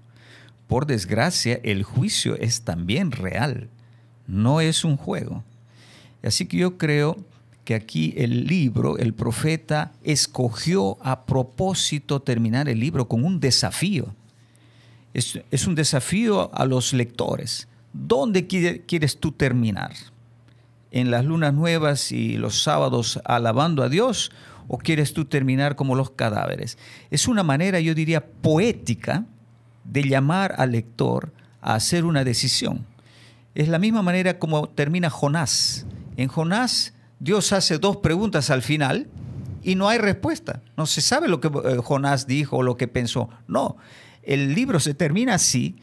Por 0.67 0.87
desgracia, 0.87 1.61
el 1.63 1.83
juicio 1.83 2.35
es 2.35 2.63
también 2.63 3.13
real, 3.13 3.69
no 4.27 4.59
es 4.59 4.83
un 4.83 4.97
juego. 4.97 5.45
Así 6.21 6.47
que 6.47 6.57
yo 6.57 6.77
creo 6.77 7.15
que 7.67 7.75
aquí 7.75 8.13
el 8.15 8.47
libro, 8.47 8.97
el 8.97 9.13
profeta, 9.13 9.91
escogió 10.01 10.97
a 11.01 11.25
propósito 11.25 12.21
terminar 12.21 12.69
el 12.69 12.79
libro 12.79 13.09
con 13.09 13.25
un 13.25 13.41
desafío. 13.41 14.15
Es, 15.13 15.67
un 15.67 15.75
desafío 15.75 16.49
a 16.55 16.63
los 16.63 16.93
lectores. 16.93 17.67
¿Dónde 17.91 18.47
quieres 18.47 19.19
tú 19.19 19.33
terminar? 19.33 19.91
¿En 20.91 21.11
las 21.11 21.25
lunas 21.25 21.53
nuevas 21.53 22.13
y 22.13 22.37
los 22.37 22.63
sábados 22.63 23.19
alabando 23.25 23.83
a 23.83 23.89
Dios? 23.89 24.31
¿O 24.69 24.77
quieres 24.77 25.11
tú 25.11 25.25
terminar 25.25 25.75
como 25.75 25.93
los 25.95 26.11
cadáveres? 26.11 26.77
Es 27.11 27.27
una 27.27 27.43
manera, 27.43 27.81
yo 27.81 27.93
diría, 27.93 28.25
poética 28.25 29.25
de 29.83 30.03
llamar 30.03 30.55
al 30.57 30.71
lector 30.71 31.33
a 31.59 31.73
hacer 31.73 32.05
una 32.05 32.23
decisión. 32.23 32.85
Es 33.55 33.67
la 33.67 33.77
misma 33.77 34.03
manera 34.03 34.39
como 34.39 34.69
termina 34.69 35.09
Jonás. 35.09 35.85
En 36.15 36.29
Jonás 36.29 36.93
Dios 37.19 37.51
hace 37.53 37.77
dos 37.77 37.97
preguntas 37.97 38.49
al 38.49 38.61
final 38.61 39.07
y 39.63 39.75
no 39.75 39.89
hay 39.89 39.97
respuesta. 39.97 40.61
No 40.75 40.85
se 40.85 41.01
sabe 41.01 41.27
lo 41.27 41.39
que 41.39 41.47
eh, 41.47 41.77
Jonás 41.83 42.27
dijo 42.27 42.57
o 42.57 42.63
lo 42.63 42.77
que 42.77 42.87
pensó. 42.87 43.29
No, 43.47 43.77
el 44.23 44.53
libro 44.53 44.79
se 44.79 44.93
termina 44.93 45.35
así 45.35 45.75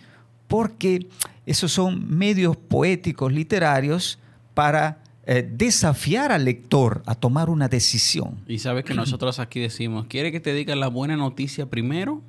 porque 0.47 1.09
esos 1.47 1.73
son 1.73 2.17
medios 2.17 2.57
poéticos, 2.57 3.33
literarios, 3.33 4.19
para 4.55 5.03
eh, 5.27 5.49
desafiar 5.51 6.33
al 6.33 6.45
lector 6.45 7.03
a 7.07 7.15
tomar 7.15 7.51
una 7.51 7.69
decisión. 7.69 8.43
Y 8.47 8.59
sabes 8.59 8.85
que 8.85 8.95
nosotros 8.95 9.39
aquí 9.39 9.59
decimos, 9.59 10.07
¿quiere 10.09 10.31
que 10.31 10.41
te 10.41 10.53
diga 10.55 10.77
la 10.77 10.89
buena 10.89 11.17
noticia 11.17 11.67
primero 11.67 12.23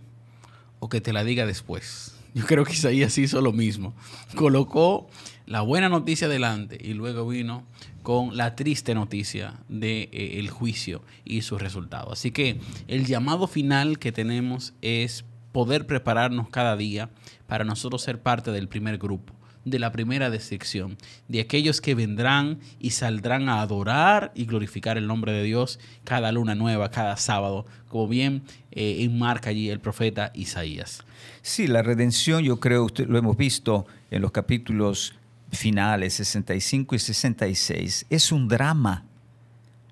o 0.79 0.89
que 0.89 1.01
te 1.01 1.13
la 1.13 1.23
diga 1.23 1.45
después? 1.45 2.15
Yo 2.33 2.45
creo 2.45 2.65
que 2.65 2.73
Isaías 2.73 3.17
hizo 3.17 3.39
lo 3.39 3.53
mismo. 3.53 3.93
Colocó 4.35 5.07
la 5.45 5.61
buena 5.61 5.89
noticia 5.89 6.27
delante 6.27 6.77
y 6.81 6.93
luego 6.93 7.27
vino 7.27 7.63
con 8.03 8.35
la 8.35 8.55
triste 8.55 8.95
noticia 8.95 9.59
del 9.67 9.79
de, 9.79 10.09
eh, 10.11 10.47
juicio 10.47 11.01
y 11.23 11.41
su 11.41 11.57
resultado. 11.57 12.11
Así 12.11 12.31
que 12.31 12.59
el 12.87 13.05
llamado 13.05 13.47
final 13.47 13.99
que 13.99 14.11
tenemos 14.11 14.73
es 14.81 15.25
poder 15.51 15.87
prepararnos 15.87 16.49
cada 16.49 16.75
día 16.75 17.09
para 17.47 17.63
nosotros 17.63 18.01
ser 18.01 18.21
parte 18.21 18.51
del 18.51 18.67
primer 18.67 18.97
grupo, 18.97 19.33
de 19.63 19.79
la 19.79 19.91
primera 19.91 20.29
descripción, 20.29 20.97
de 21.27 21.39
aquellos 21.39 21.79
que 21.79 21.95
vendrán 21.95 22.59
y 22.79 22.91
saldrán 22.91 23.47
a 23.49 23.61
adorar 23.61 24.31
y 24.35 24.45
glorificar 24.45 24.97
el 24.97 25.07
nombre 25.07 25.31
de 25.31 25.43
Dios 25.43 25.79
cada 26.03 26.31
luna 26.31 26.55
nueva, 26.55 26.91
cada 26.91 27.17
sábado, 27.17 27.65
como 27.87 28.07
bien 28.07 28.43
eh, 28.71 28.97
enmarca 28.99 29.51
allí 29.51 29.69
el 29.69 29.79
profeta 29.79 30.31
Isaías. 30.33 31.03
Sí, 31.41 31.67
la 31.67 31.83
redención 31.83 32.43
yo 32.43 32.59
creo, 32.59 32.83
usted, 32.83 33.07
lo 33.07 33.17
hemos 33.17 33.37
visto 33.37 33.85
en 34.11 34.21
los 34.21 34.31
capítulos 34.31 35.13
finales 35.55 36.13
65 36.15 36.95
y 36.95 36.99
66, 36.99 38.05
es 38.09 38.31
un 38.31 38.47
drama. 38.47 39.05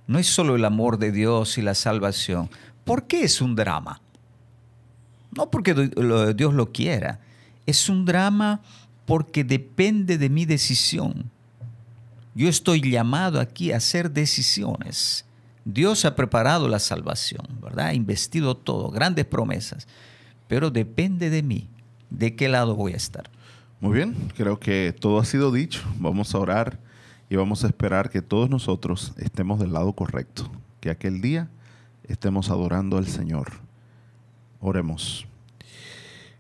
No 0.05 0.19
es 0.19 0.27
solo 0.27 0.55
el 0.55 0.65
amor 0.65 0.97
de 0.97 1.11
Dios 1.11 1.57
y 1.57 1.61
la 1.61 1.75
salvación. 1.75 2.49
¿Por 2.83 3.07
qué 3.07 3.23
es 3.23 3.41
un 3.41 3.55
drama? 3.55 4.01
No 5.35 5.49
porque 5.49 5.73
Dios 5.73 6.53
lo 6.53 6.71
quiera. 6.71 7.19
Es 7.65 7.89
un 7.89 8.05
drama 8.05 8.61
porque 9.05 9.43
depende 9.43 10.17
de 10.17 10.29
mi 10.29 10.45
decisión. 10.45 11.31
Yo 12.35 12.49
estoy 12.49 12.81
llamado 12.81 13.39
aquí 13.39 13.71
a 13.71 13.77
hacer 13.77 14.11
decisiones. 14.11 15.25
Dios 15.65 16.03
ha 16.05 16.15
preparado 16.15 16.67
la 16.67 16.79
salvación, 16.79 17.45
¿verdad? 17.61 17.87
Ha 17.87 17.93
investido 17.93 18.55
todo, 18.55 18.89
grandes 18.89 19.25
promesas. 19.25 19.87
Pero 20.47 20.71
depende 20.71 21.29
de 21.29 21.41
mí, 21.41 21.69
de 22.09 22.35
qué 22.35 22.49
lado 22.49 22.75
voy 22.75 22.93
a 22.93 22.97
estar. 22.97 23.29
Muy 23.83 23.95
bien, 23.95 24.15
creo 24.37 24.61
que 24.61 24.95
todo 24.97 25.19
ha 25.19 25.25
sido 25.25 25.51
dicho. 25.51 25.83
Vamos 25.99 26.33
a 26.33 26.39
orar 26.39 26.79
y 27.29 27.35
vamos 27.35 27.65
a 27.65 27.67
esperar 27.67 28.09
que 28.09 28.21
todos 28.21 28.49
nosotros 28.49 29.11
estemos 29.17 29.59
del 29.59 29.73
lado 29.73 29.91
correcto, 29.91 30.49
que 30.79 30.89
aquel 30.89 31.19
día 31.19 31.49
estemos 32.05 32.49
adorando 32.49 32.97
al 32.97 33.07
Señor. 33.07 33.51
Oremos. 34.61 35.27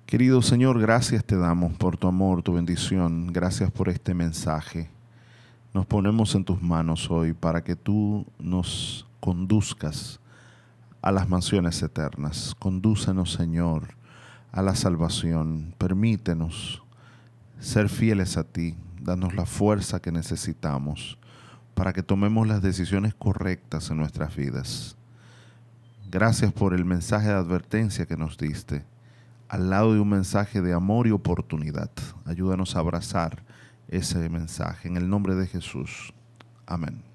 Querido 0.05 0.41
Señor, 0.41 0.79
gracias 0.79 1.25
te 1.25 1.35
damos 1.35 1.73
por 1.73 1.97
tu 1.97 2.07
amor, 2.07 2.43
tu 2.43 2.53
bendición. 2.53 3.33
Gracias 3.33 3.69
por 3.69 3.89
este 3.89 4.13
mensaje. 4.13 4.89
Nos 5.73 5.85
ponemos 5.85 6.35
en 6.35 6.45
tus 6.45 6.61
manos 6.61 7.11
hoy 7.11 7.33
para 7.33 7.61
que 7.61 7.75
tú 7.75 8.25
nos 8.39 9.05
conduzcas 9.19 10.21
a 11.01 11.11
las 11.11 11.27
mansiones 11.27 11.83
eternas. 11.83 12.55
Condúcenos, 12.57 13.33
Señor, 13.33 13.95
a 14.53 14.61
la 14.61 14.75
salvación. 14.75 15.75
Permítenos 15.77 16.82
ser 17.63 17.87
fieles 17.87 18.35
a 18.35 18.43
ti, 18.43 18.75
danos 19.01 19.33
la 19.35 19.45
fuerza 19.45 20.01
que 20.01 20.11
necesitamos 20.11 21.17
para 21.73 21.93
que 21.93 22.03
tomemos 22.03 22.45
las 22.45 22.61
decisiones 22.61 23.15
correctas 23.15 23.89
en 23.89 23.97
nuestras 23.97 24.35
vidas. 24.35 24.97
Gracias 26.11 26.51
por 26.51 26.73
el 26.73 26.85
mensaje 26.85 27.27
de 27.27 27.33
advertencia 27.33 28.05
que 28.05 28.17
nos 28.17 28.37
diste, 28.37 28.85
al 29.47 29.69
lado 29.69 29.93
de 29.93 30.01
un 30.01 30.09
mensaje 30.09 30.61
de 30.61 30.73
amor 30.73 31.07
y 31.07 31.11
oportunidad. 31.11 31.89
Ayúdanos 32.25 32.75
a 32.75 32.79
abrazar 32.79 33.43
ese 33.87 34.29
mensaje 34.29 34.89
en 34.89 34.97
el 34.97 35.09
nombre 35.09 35.33
de 35.33 35.47
Jesús. 35.47 36.13
Amén. 36.67 37.12